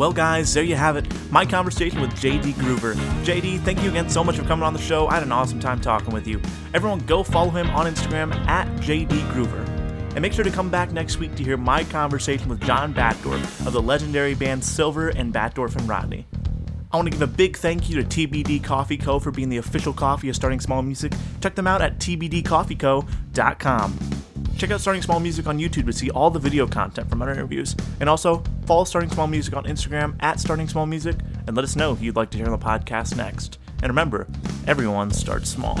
Well, 0.00 0.14
guys, 0.14 0.54
there 0.54 0.64
you 0.64 0.76
have 0.76 0.96
it. 0.96 1.06
My 1.30 1.44
conversation 1.44 2.00
with 2.00 2.12
JD 2.12 2.54
Groover. 2.54 2.94
JD, 3.22 3.60
thank 3.60 3.82
you 3.82 3.90
again 3.90 4.08
so 4.08 4.24
much 4.24 4.38
for 4.38 4.44
coming 4.44 4.62
on 4.62 4.72
the 4.72 4.80
show. 4.80 5.06
I 5.08 5.12
had 5.12 5.22
an 5.22 5.30
awesome 5.30 5.60
time 5.60 5.78
talking 5.78 6.14
with 6.14 6.26
you. 6.26 6.40
Everyone, 6.72 7.00
go 7.00 7.22
follow 7.22 7.50
him 7.50 7.68
on 7.68 7.84
Instagram 7.84 8.34
at 8.46 8.66
JD 8.78 9.08
Groover. 9.32 9.68
And 10.12 10.22
make 10.22 10.32
sure 10.32 10.42
to 10.42 10.50
come 10.50 10.70
back 10.70 10.92
next 10.92 11.18
week 11.18 11.34
to 11.34 11.44
hear 11.44 11.58
my 11.58 11.84
conversation 11.84 12.48
with 12.48 12.62
John 12.62 12.94
Batdorf 12.94 13.66
of 13.66 13.74
the 13.74 13.82
legendary 13.82 14.32
band 14.32 14.64
Silver 14.64 15.10
and 15.10 15.34
Batdorf 15.34 15.76
and 15.76 15.86
Rodney. 15.86 16.26
I 16.90 16.96
want 16.96 17.08
to 17.08 17.10
give 17.10 17.20
a 17.20 17.26
big 17.26 17.58
thank 17.58 17.90
you 17.90 18.02
to 18.02 18.26
TBD 18.26 18.64
Coffee 18.64 18.96
Co. 18.96 19.18
for 19.18 19.30
being 19.30 19.50
the 19.50 19.58
official 19.58 19.92
coffee 19.92 20.30
of 20.30 20.34
Starting 20.34 20.60
Small 20.60 20.80
Music. 20.80 21.12
Check 21.42 21.56
them 21.56 21.66
out 21.66 21.82
at 21.82 21.98
tbdcoffeeco.com. 21.98 24.19
Check 24.60 24.72
out 24.72 24.82
Starting 24.82 25.00
Small 25.00 25.20
Music 25.20 25.46
on 25.46 25.58
YouTube 25.58 25.86
to 25.86 25.92
see 25.94 26.10
all 26.10 26.28
the 26.28 26.38
video 26.38 26.66
content 26.66 27.08
from 27.08 27.22
our 27.22 27.30
interviews. 27.30 27.74
And 27.98 28.10
also, 28.10 28.44
follow 28.66 28.84
Starting 28.84 29.08
Small 29.08 29.26
Music 29.26 29.56
on 29.56 29.64
Instagram 29.64 30.16
at 30.20 30.38
Starting 30.38 30.68
Small 30.68 30.84
Music 30.84 31.16
and 31.46 31.56
let 31.56 31.64
us 31.64 31.76
know 31.76 31.94
who 31.94 32.04
you'd 32.04 32.16
like 32.16 32.28
to 32.28 32.36
hear 32.36 32.44
on 32.44 32.52
the 32.52 32.62
podcast 32.62 33.16
next. 33.16 33.58
And 33.82 33.88
remember, 33.88 34.26
everyone 34.66 35.12
starts 35.12 35.48
small. 35.48 35.80